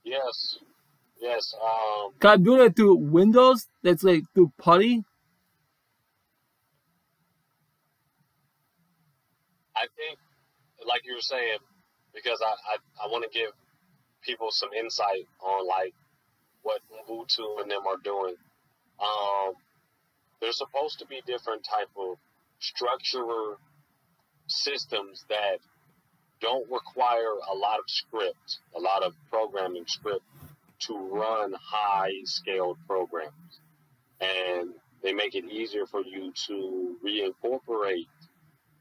[0.03, 0.57] Yes,
[1.21, 1.53] yes.
[1.63, 3.67] Um, I'm doing it through Windows.
[3.83, 5.03] That's like through Putty.
[9.75, 10.19] I think,
[10.87, 11.57] like you were saying,
[12.13, 13.51] because I, I, I want to give
[14.23, 15.93] people some insight on like
[16.63, 18.35] what Ubuntu and them are doing.
[18.99, 19.53] Um,
[20.41, 22.17] there's supposed to be different type of
[22.59, 23.57] structural
[24.47, 25.57] systems that
[26.41, 30.23] don't require a lot of script, a lot of programming script
[30.81, 33.59] to run high scaled programs.
[34.19, 34.71] And
[35.03, 38.07] they make it easier for you to reincorporate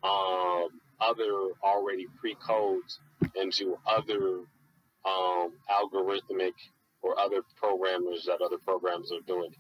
[0.03, 0.69] um,
[1.01, 2.99] other already pre codes
[3.35, 4.41] into other
[5.05, 6.53] um, algorithmic
[7.03, 9.55] or other programmers that other programs are doing.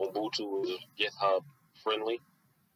[0.00, 1.42] Ubuntu is GitHub
[1.82, 2.20] friendly.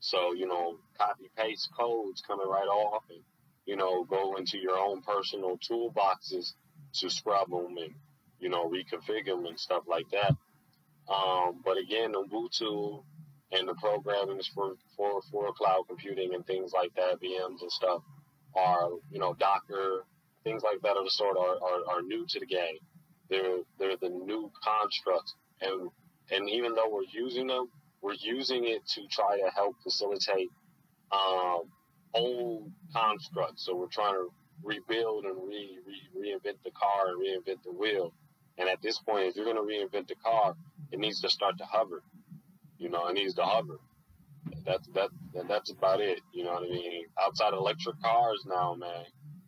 [0.01, 3.21] So, you know, copy paste codes coming right off and,
[3.67, 6.53] you know, go into your own personal toolboxes
[6.95, 7.95] to scrub them and,
[8.41, 10.37] you know, reconfigure them and stuff like that.
[11.13, 13.03] Um, but again, the Ubuntu
[13.53, 18.03] and the programmings for, for, for cloud computing and things like that, VMs and stuff,
[18.57, 20.05] are, you know, Docker,
[20.45, 22.79] things like that of the sort are, are, are new to the game.
[23.29, 25.35] They're, they're the new constructs.
[25.61, 25.91] And,
[26.31, 27.69] and even though we're using them,
[28.03, 30.51] we're using it to try to help facilitate
[31.13, 31.63] um,
[32.13, 33.65] old constructs.
[33.67, 34.29] So we're trying to
[34.63, 38.13] rebuild and re, re, reinvent the car and reinvent the wheel.
[38.59, 40.55] And at this point, if you're going to reinvent the car,
[40.93, 42.03] it needs to start to hover.
[42.79, 43.79] You know, it needs to hover.
[44.65, 45.11] That's that.
[45.49, 46.21] That's about it.
[46.33, 47.07] You know what I mean?
[47.21, 49.05] Outside of electric cars now, man.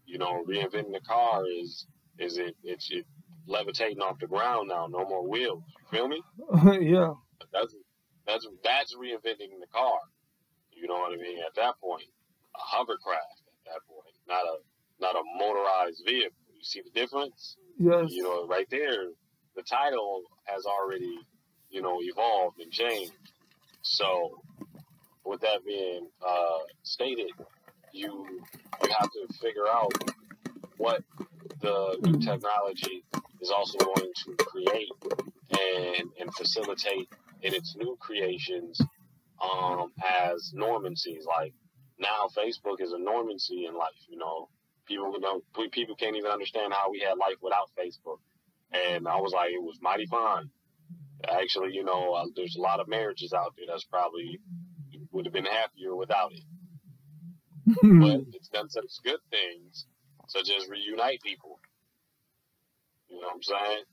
[0.06, 1.86] You know, reinventing the car is
[2.18, 3.04] is it it's it
[3.46, 4.86] levitating off the ground now.
[4.86, 5.62] No more wheels.
[5.68, 6.22] You feel me?
[6.86, 7.12] yeah.
[7.52, 7.74] That's
[8.26, 9.98] that's that's reinventing the car.
[10.72, 11.38] You know what I mean?
[11.38, 12.08] At that point,
[12.54, 13.42] a hovercraft.
[13.66, 14.56] At that point, not a
[15.00, 16.36] not a motorized vehicle.
[16.54, 17.56] You see the difference?
[17.78, 18.06] Yes.
[18.10, 19.08] You know, right there,
[19.54, 21.18] the title has already,
[21.70, 23.12] you know, evolved and changed.
[23.82, 24.40] So,
[25.24, 27.30] with that being uh, stated,
[27.92, 28.26] you
[28.82, 29.92] you have to figure out
[30.78, 31.02] what
[31.60, 33.04] the new technology
[33.40, 34.90] is also going to create
[35.50, 37.08] and and facilitate
[37.42, 38.80] in its new creations
[39.42, 39.92] um,
[40.24, 41.24] as normancies.
[41.26, 41.52] Like
[41.98, 44.02] now, Facebook is a normancy in life.
[44.08, 44.48] You know,
[44.86, 48.18] people don't people can't even understand how we had life without Facebook.
[48.72, 50.50] And I was like, it was mighty fun.
[51.28, 54.40] Actually, you know, uh, there's a lot of marriages out there that's probably
[55.12, 56.44] would have been happier without it.
[57.82, 59.86] but it's done such good things,
[60.28, 61.58] such as reunite people.
[63.08, 63.84] You know what I'm saying?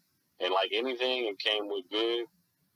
[0.41, 2.25] And like anything, it came with good,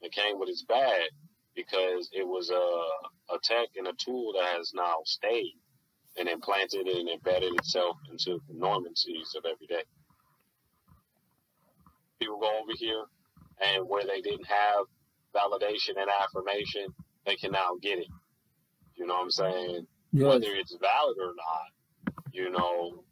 [0.02, 1.10] it came with its bad,
[1.56, 5.58] because it was a, a tech and a tool that has now stayed
[6.18, 9.84] and implanted and embedded itself into the normancies of every day.
[12.20, 13.04] People go over here,
[13.62, 14.86] and where they didn't have
[15.36, 16.88] validation and affirmation,
[17.26, 18.08] they can now get it.
[18.96, 19.88] You know what I'm saying?
[20.12, 20.28] Yes.
[20.28, 23.04] Whether it's valid or not, you know,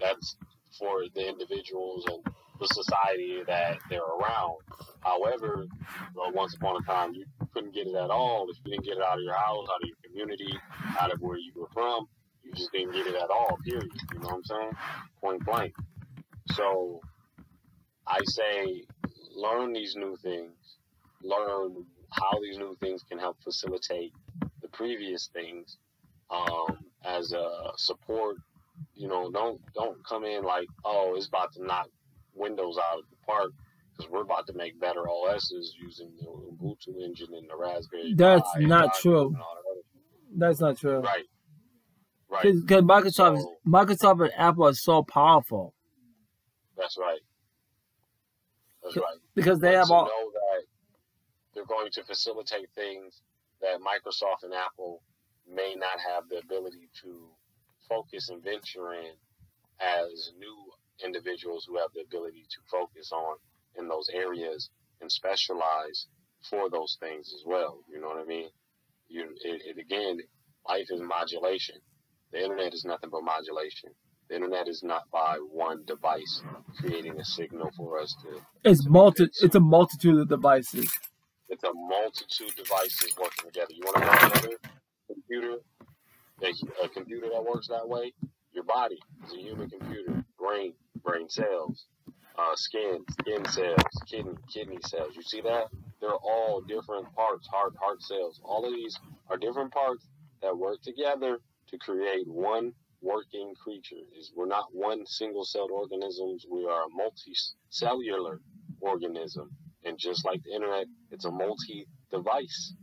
[0.00, 0.36] that's
[0.78, 2.24] for the individuals and
[2.60, 4.56] the society that they're around.
[5.00, 5.66] However,
[6.14, 8.46] well, once upon a time, you couldn't get it at all.
[8.48, 10.58] If you didn't get it out of your house, out of your community,
[10.98, 12.06] out of where you were from,
[12.44, 13.90] you just didn't get it at all, period.
[14.12, 14.70] You know what I'm saying?
[15.20, 15.72] Point blank.
[16.52, 17.00] So
[18.06, 18.84] I say
[19.34, 20.52] learn these new things,
[21.22, 24.12] learn how these new things can help facilitate
[24.62, 25.78] the previous things
[26.30, 28.36] um, as a support.
[28.94, 31.88] You know, don't don't come in like, oh, it's about to knock
[32.34, 33.50] windows out of the park.
[33.96, 38.12] because we're about to make better OSs using the Ubuntu engine and the Raspberry.
[38.16, 39.18] That's Pi not and true.
[39.18, 40.98] all that other- That's not true.
[40.98, 41.24] Right.
[42.34, 42.42] Right.
[42.42, 45.74] Because Microsoft, So- Microsoft and Apple are so powerful
[46.76, 47.20] That's right.
[48.82, 49.18] That's right.
[49.34, 50.06] because they have all.
[50.06, 50.64] know that
[51.54, 53.22] they're going to facilitate things
[53.62, 55.02] that Microsoft and Apple
[55.50, 57.28] may not have the ability to
[57.88, 59.12] focus and venture in
[59.80, 60.56] as new
[61.04, 63.36] individuals who have the ability to focus on
[63.78, 64.70] in those areas
[65.00, 66.06] and specialize
[66.50, 67.80] for those things as well.
[67.90, 68.48] You know what I mean?
[69.08, 70.20] You it, it again,
[70.68, 71.76] life is modulation.
[72.34, 73.90] The internet is nothing but modulation.
[74.28, 76.42] The internet is not by one device
[76.80, 79.28] creating a signal for us to It's multi.
[79.40, 80.90] It's a multitude of devices.
[81.48, 83.70] it's a multitude of devices working together.
[83.70, 84.56] You want to know another
[85.06, 85.58] computer,
[86.42, 88.12] a, a computer that works that way?
[88.52, 90.24] Your body is a human computer.
[90.36, 90.72] Brain,
[91.04, 91.86] brain cells,
[92.36, 95.12] uh, skin, skin cells, kidney, kidney cells.
[95.14, 95.66] You see that?
[96.00, 97.46] They're all different parts.
[97.46, 98.40] Heart, heart cells.
[98.42, 98.98] All of these
[99.30, 100.04] are different parts
[100.42, 101.38] that work together
[101.74, 104.02] to create one working creature.
[104.18, 106.46] Is we're not one single-celled organisms.
[106.50, 108.40] We are a multi-cellular
[108.80, 109.50] organism.
[109.84, 112.74] And just like the internet, it's a multi-device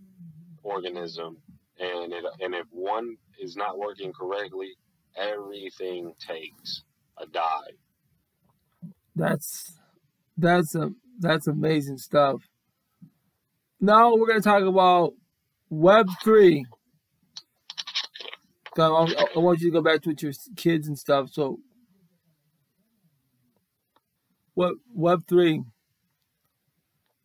[0.63, 1.37] organism.
[1.79, 4.69] And it, and if one is not working correctly,
[5.17, 6.83] everything takes
[7.17, 7.79] a dive.
[9.15, 9.77] That's
[10.37, 12.41] that's a that's amazing stuff.
[13.79, 15.13] Now we're gonna talk about
[15.69, 16.65] Web three.
[18.77, 18.81] I,
[19.35, 21.29] I want you to go back to with your kids and stuff.
[21.31, 21.59] So,
[24.53, 25.63] what Web three?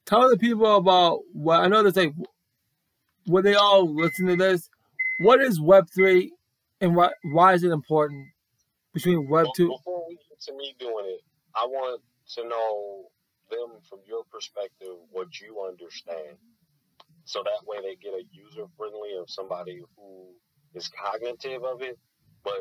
[0.06, 1.82] Tell the people about what I know.
[1.82, 2.14] There's like
[3.26, 4.68] when they all listen to this.
[5.20, 6.32] What is Web three,
[6.80, 8.26] and why why is it important
[8.92, 9.68] between Web two?
[9.68, 11.20] Before we get to me doing it,
[11.54, 12.02] I want
[12.34, 13.04] to know
[13.50, 16.38] them from your perspective what you understand.
[17.24, 20.34] So that way they get a user friendly of somebody who
[20.76, 21.98] is cognitive of it.
[22.44, 22.60] But,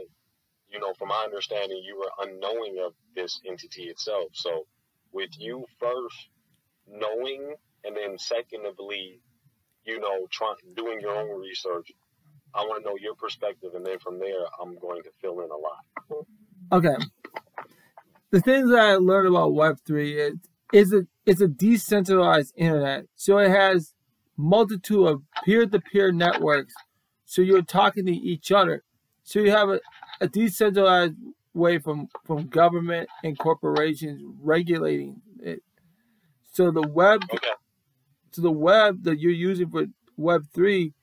[0.69, 4.29] you know, from my understanding, you were unknowing of this entity itself.
[4.33, 4.65] So
[5.11, 6.29] with you first
[6.87, 9.21] knowing and then secondly,
[9.85, 11.91] you know, trying doing your own research,
[12.53, 15.49] I want to know your perspective and then from there I'm going to fill in
[15.51, 16.25] a lot.
[16.71, 16.95] Okay.
[18.31, 20.37] The things that I learned about Web three is
[20.73, 23.05] is a it's a decentralized internet.
[23.15, 23.93] So it has
[24.37, 26.73] multitude of peer to peer networks.
[27.35, 28.81] So you're talking to each other.
[29.25, 29.81] So you have a,
[30.21, 31.15] a decentralized
[31.53, 35.61] way from, from government and corporations regulating it.
[36.53, 37.51] So the web Okay.
[38.31, 40.93] to the web that you're using for Web three.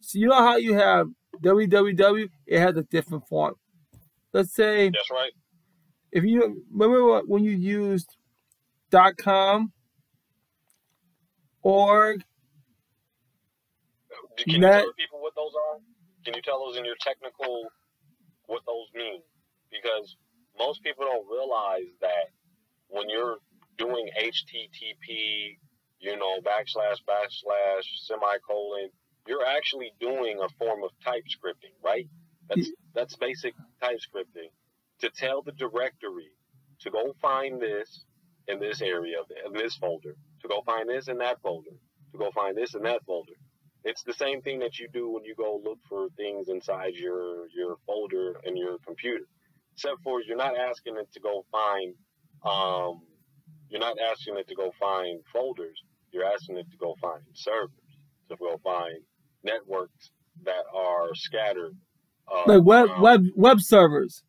[0.00, 1.08] So you know how you have
[1.42, 3.58] www, it has a different font.
[4.32, 5.32] Let's say That's right.
[6.10, 8.16] if you remember what, when you used
[9.18, 9.74] .com,
[11.62, 12.24] org,
[14.48, 15.78] Can you tell people what those are?
[16.24, 17.68] Can you tell those in your technical
[18.46, 19.22] what those mean?
[19.70, 20.16] Because
[20.58, 22.30] most people don't realize that
[22.88, 23.38] when you're
[23.78, 25.58] doing HTTP,
[26.00, 28.90] you know, backslash, backslash, semicolon,
[29.26, 32.08] you're actually doing a form of TypeScripting, right?
[32.48, 34.50] That's that's basic TypeScripting.
[35.00, 36.30] To tell the directory
[36.80, 38.04] to go find this
[38.48, 41.70] in this area, in this folder, to go find this in that folder,
[42.12, 43.32] to go find this in that folder.
[43.84, 47.48] It's the same thing that you do when you go look for things inside your
[47.56, 49.24] your folder in your computer.
[49.74, 51.94] Except for you're not asking it to go find
[52.44, 53.00] um
[53.70, 55.82] you're not asking it to go find folders.
[56.12, 57.70] You're asking it to go find servers,
[58.28, 58.98] to go find
[59.44, 60.10] networks
[60.44, 61.76] that are scattered.
[62.30, 63.02] Uh, like web around.
[63.02, 64.22] web web servers.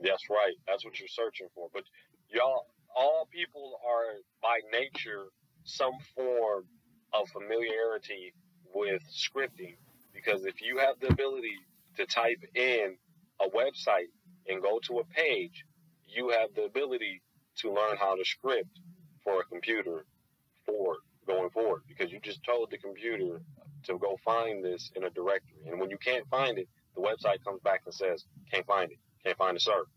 [0.00, 0.54] That's right.
[0.66, 1.68] That's what you're searching for.
[1.72, 1.84] But
[2.32, 5.26] y'all, all people are by nature
[5.64, 6.64] some form
[7.12, 8.32] of familiarity
[8.74, 9.76] with scripting.
[10.14, 11.54] Because if you have the ability
[11.96, 12.96] to type in
[13.40, 14.10] a website
[14.48, 15.64] and go to a page,
[16.06, 17.22] you have the ability
[17.58, 18.80] to learn how to script
[19.24, 20.04] for a computer
[20.64, 21.82] for going forward.
[21.88, 23.40] Because you just told the computer
[23.84, 25.68] to go find this in a directory.
[25.70, 28.98] And when you can't find it, the website comes back and says, can't find it.
[29.24, 29.88] Can't find the server.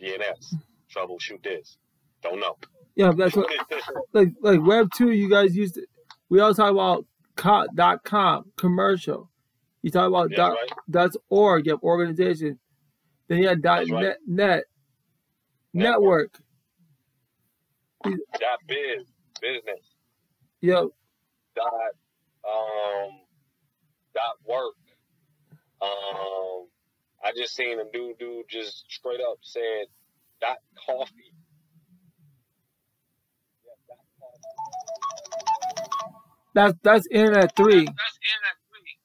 [0.00, 0.54] DNS.
[0.94, 1.78] Troubleshoot this.
[2.22, 2.56] Don't know.
[2.94, 3.50] Yeah, that's what
[4.12, 5.10] like like web two.
[5.10, 5.88] You guys used it.
[6.28, 7.06] We all talk about
[7.36, 9.30] co- dot com commercial.
[9.82, 10.70] You talk about That's dot right.
[10.88, 11.66] that's org.
[11.66, 12.58] You have organization.
[13.28, 14.02] Then you have dot That's right.
[14.02, 14.64] net net
[15.72, 16.40] Network.
[18.04, 18.20] network.
[18.32, 19.06] Dot biz.
[19.40, 19.80] Business.
[20.60, 20.84] Yep.
[21.56, 21.92] Dot
[22.48, 23.10] um
[24.14, 24.74] dot work.
[25.82, 26.68] Um
[27.24, 29.86] I just seen a dude dude just straight up said
[30.40, 31.32] dot coffee.
[36.54, 37.86] That's that's Internet three.
[37.86, 38.96] That's Internet three.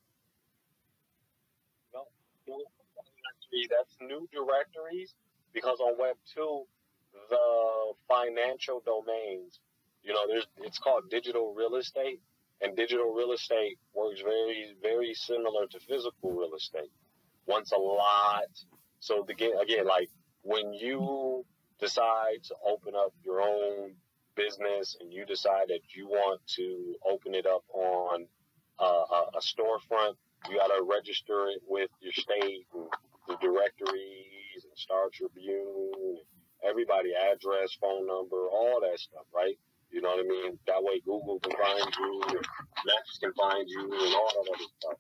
[1.93, 2.05] No,
[2.47, 3.67] Internet three.
[3.69, 5.15] That's new directories
[5.53, 6.63] because on Web two,
[7.29, 9.59] the financial domains,
[10.03, 12.21] you know, there's it's called digital real estate,
[12.61, 16.91] and digital real estate works very very similar to physical real estate.
[17.47, 18.49] Once a lot.
[18.99, 20.09] So again, again, like
[20.43, 21.45] when you
[21.79, 23.95] decide to open up your own
[24.39, 28.25] business and you decide that you want to open it up on
[28.79, 29.03] uh,
[29.35, 30.15] a, storefront,
[30.49, 32.87] you got to register it with your state and
[33.27, 36.17] the directories and Star Tribune,
[36.63, 39.57] everybody address, phone number, all that stuff, right?
[39.91, 40.59] You know what I mean?
[40.67, 42.47] That way Google can find you, and
[42.85, 44.99] Maps can find you, and all that other stuff.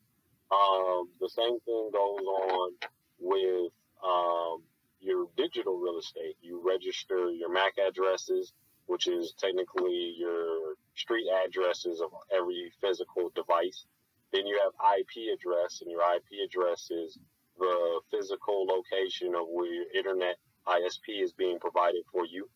[0.51, 2.71] Um, the same thing goes on
[3.19, 3.71] with
[4.03, 4.63] um,
[4.99, 6.35] your digital real estate.
[6.41, 8.53] You register your MAC addresses,
[8.89, 13.85] which is technically your street addresses of every physical device.
[14.33, 17.19] Then you have IP address, and your IP address is
[17.59, 20.37] the physical location of where your internet
[20.67, 22.49] ISP is being provided for you.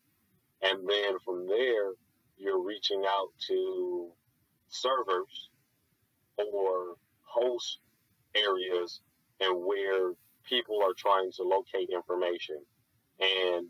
[0.60, 1.92] And then from there,
[2.36, 4.10] you're reaching out to
[4.68, 5.50] servers
[6.36, 7.78] or host
[8.34, 9.00] areas
[9.40, 10.14] and where
[10.48, 12.58] people are trying to locate information.
[13.20, 13.68] And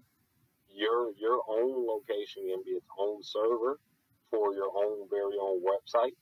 [0.74, 3.78] your your own location can be its own server
[4.30, 6.14] for your own very own website.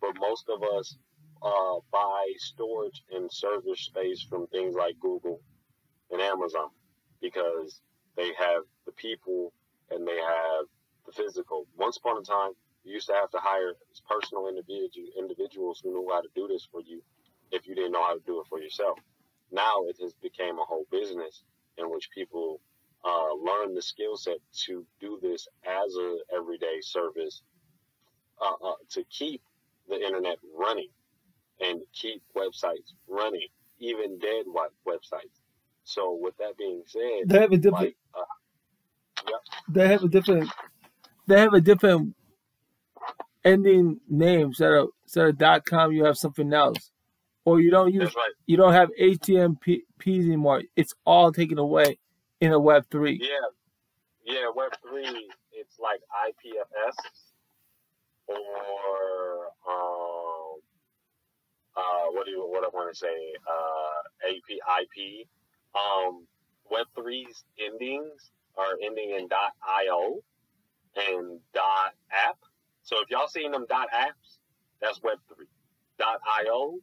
[0.00, 0.96] But most of us
[1.42, 5.40] uh, buy storage and server space from things like Google
[6.10, 6.70] and Amazon
[7.20, 7.80] because
[8.16, 9.52] they have the people
[9.90, 10.66] and they have
[11.06, 11.66] the physical.
[11.76, 12.52] Once upon a time,
[12.84, 13.74] you used to have to hire
[14.08, 17.02] personal individual individuals who knew how to do this for you
[17.52, 18.98] if you didn't know how to do it for yourself.
[19.52, 21.42] Now it has become a whole business
[21.76, 22.60] in which people
[23.04, 27.42] uh, learn the skill set to do this as a everyday service
[28.40, 29.42] uh, uh, to keep
[29.88, 30.88] the internet running
[31.60, 33.48] and keep websites running,
[33.78, 34.44] even dead
[34.86, 35.40] websites.
[35.84, 37.84] So with that being said, they have a different.
[37.84, 39.40] Like, uh, yep.
[39.68, 40.50] They have a different.
[41.26, 42.14] They have a different
[43.44, 44.48] ending name.
[44.48, 46.90] Instead of instead of dot com, you have something else
[47.44, 48.32] or you don't use right.
[48.46, 50.62] you don't have HTTPs anymore.
[50.76, 51.98] It's all taken away
[52.40, 53.18] in a Web three.
[53.20, 53.48] Yeah,
[54.34, 55.28] yeah, Web three.
[55.52, 56.96] It's like IPFS
[58.28, 60.60] or um,
[61.76, 63.34] uh, what do you what I want to say?
[63.48, 65.26] Uh, AP IP.
[65.74, 66.26] Um,
[66.70, 70.20] Web 3's endings are ending in .io
[70.96, 72.38] and .app.
[72.82, 74.38] So if y'all seen them .apps,
[74.80, 75.46] that's Web three.
[76.00, 76.78] .io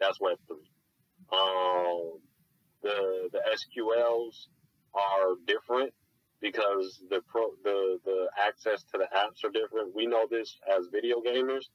[0.00, 0.70] that's Web three.
[1.32, 2.18] Um,
[2.82, 4.46] the the SQLs
[4.94, 5.92] are different
[6.40, 9.94] because the pro the the access to the apps are different.
[9.94, 11.66] We know this as video gamers,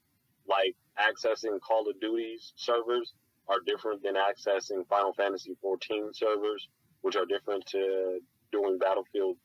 [0.47, 3.13] like accessing Call of Duty's servers
[3.47, 6.67] are different than accessing Final Fantasy 14 servers,
[7.01, 8.19] which are different to
[8.51, 9.37] doing Battlefield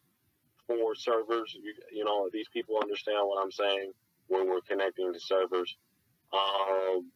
[0.66, 1.54] 4 servers.
[1.54, 3.92] You, you know, these people understand what I'm saying
[4.26, 5.76] when we're connecting to servers.
[6.32, 7.10] Um,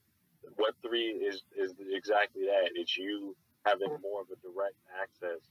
[0.58, 2.70] Web three is is exactly that.
[2.76, 3.34] It's you
[3.64, 5.42] having more of a direct access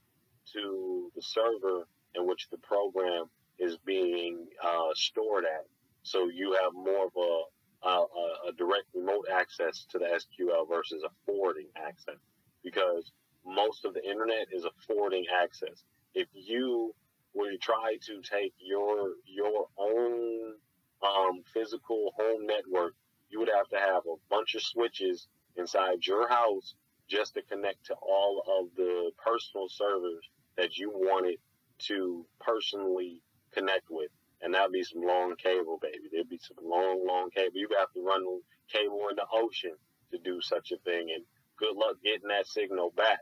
[0.56, 3.26] to the server in which the program
[3.58, 5.66] is being uh, stored at.
[6.02, 8.06] So you have more of a, a,
[8.48, 12.20] a direct remote access to the SQL versus a forwarding access
[12.64, 13.12] because
[13.46, 15.84] most of the internet is a forwarding access.
[16.14, 16.94] If you
[17.34, 20.54] were to try to take your your own
[21.02, 22.94] um, physical home network
[23.28, 26.74] you would have to have a bunch of switches inside your house
[27.08, 30.24] just to connect to all of the personal servers
[30.56, 31.38] that you wanted
[31.86, 33.22] to personally
[33.52, 34.10] connect with.
[34.42, 36.08] And that'd be some long cable, baby.
[36.12, 37.52] There'd be some long, long cable.
[37.54, 38.22] You'd have to run
[38.70, 39.72] cable in the ocean
[40.12, 41.08] to do such a thing.
[41.14, 41.24] And
[41.58, 43.20] good luck getting that signal back.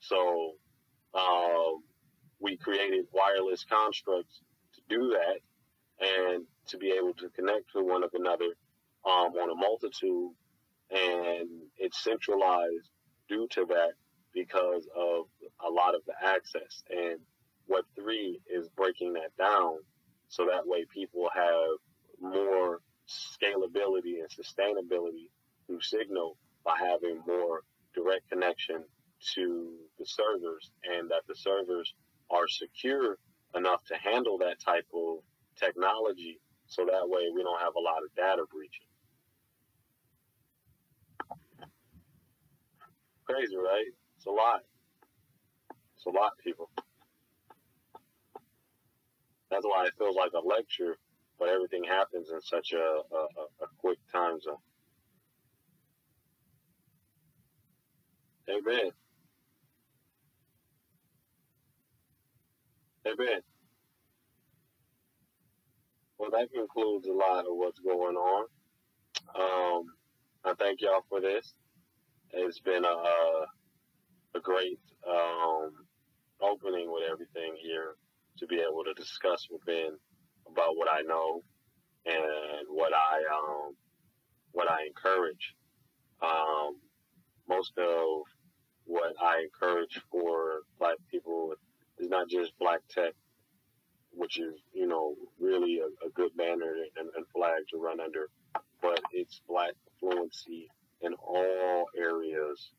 [0.00, 0.52] So,
[1.14, 1.82] um,
[2.40, 4.40] we created wireless constructs
[4.74, 5.40] to do that
[6.00, 8.46] and to be able to connect to one of another
[9.04, 10.32] um, on a multitude,
[10.90, 12.88] and it's centralized
[13.28, 13.92] due to that
[14.34, 15.26] because of
[15.66, 16.82] a lot of the access.
[16.90, 17.18] And
[17.70, 19.78] Web3 is breaking that down
[20.28, 21.78] so that way people have
[22.20, 25.28] more scalability and sustainability
[25.66, 27.62] through Signal by having more
[27.94, 28.84] direct connection
[29.34, 31.94] to the servers and that the servers
[32.30, 33.18] are secure
[33.54, 35.18] enough to handle that type of
[35.56, 38.86] technology so that way we don't have a lot of data breaching.
[43.30, 43.86] crazy, right?
[44.16, 44.60] It's a lot.
[46.00, 46.70] It's a lot, of people.
[49.50, 50.96] That's why it feels like a lecture,
[51.38, 52.78] but everything happens in such a,
[53.14, 54.56] a, a quick time zone.
[58.48, 58.90] Amen.
[63.06, 63.40] Amen.
[66.16, 68.46] Well, that concludes a lot of what's going on.
[69.34, 69.84] Um,
[70.46, 71.52] I thank y'all for this.
[72.32, 73.44] It's been a
[74.34, 74.78] a great
[75.08, 75.72] um,
[76.42, 77.94] opening with everything here
[78.38, 79.96] to be able to discuss with Ben
[80.50, 81.42] about what I know
[82.06, 83.74] and what I um,
[84.52, 85.54] what I encourage.
[86.22, 86.76] Um,
[87.48, 88.22] most of
[88.84, 91.54] what I encourage for black people
[91.98, 93.12] is not just black tech,
[94.12, 98.28] which is, you know, really a, a good banner and, and, flag to run under,
[98.82, 100.68] but it's black fluency
[101.02, 102.70] in all areas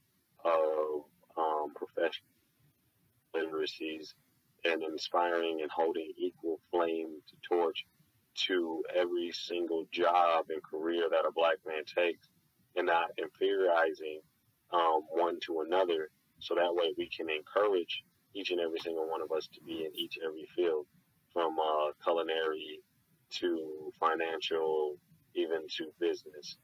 [0.44, 1.06] of
[1.38, 2.31] um, professional
[3.36, 4.14] literacies
[4.66, 7.86] and inspiring and holding equal flame to torch
[8.36, 12.30] to every single job and career that a black man takes
[12.76, 14.20] and not inferiorizing
[14.72, 16.10] um, one to another.
[16.40, 18.04] So that way we can encourage
[18.34, 20.86] each and every single one of us to be in each and every field
[21.34, 22.80] from uh, culinary
[23.32, 24.96] to financial
[25.36, 26.58] even to business.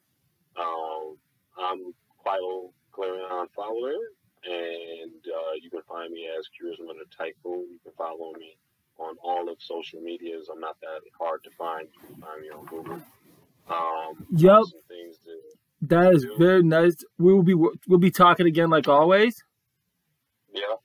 [0.58, 1.18] Um,
[1.58, 3.96] i'm quite a clarion follower
[4.44, 7.68] and uh, you can find me as Charisma the Tycoon.
[7.72, 8.58] You can follow me
[9.00, 10.50] on all of social medias.
[10.52, 11.88] I'm not that hard to find.
[11.94, 13.02] You can find me on Google.
[13.70, 14.64] Um, yep.
[15.82, 16.36] that is do.
[16.38, 17.04] very nice.
[17.18, 19.44] We will be we'll be talking again like always.
[20.54, 20.78] Yeah.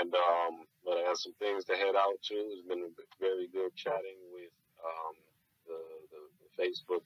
[0.00, 2.34] And um, but I have some things to head out to.
[2.34, 2.90] It's been
[3.20, 4.50] very good chatting with
[4.84, 5.14] um,
[5.66, 5.78] the,
[6.12, 7.02] the, the Facebook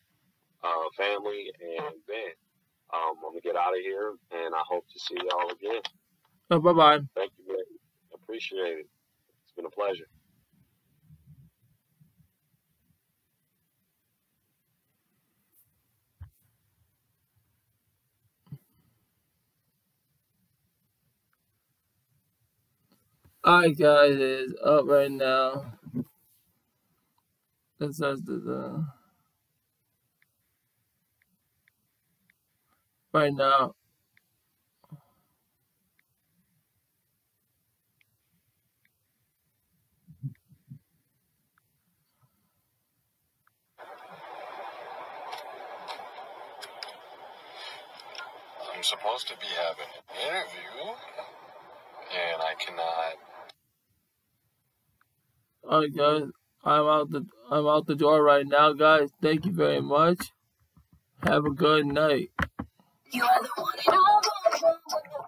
[0.65, 2.35] uh, family and Ben.
[2.95, 5.83] Um, I'm gonna get out of here, and I hope to see y'all again.
[6.51, 7.01] Oh, bye bye.
[7.17, 7.65] Thank you, man.
[8.15, 8.89] Appreciate it.
[9.45, 10.07] It's been a pleasure.
[23.47, 25.73] Alright guys, it's up right now.
[27.79, 28.87] This is the
[33.13, 33.75] right now.
[48.75, 50.95] I'm supposed to be having an interview,
[52.11, 53.15] and I cannot.
[55.65, 56.31] Alright, guys,
[56.65, 59.11] I'm out the I'm out the door right now, guys.
[59.21, 60.33] Thank you very much.
[61.23, 62.31] Have a good night.
[63.13, 65.22] You are the one and all.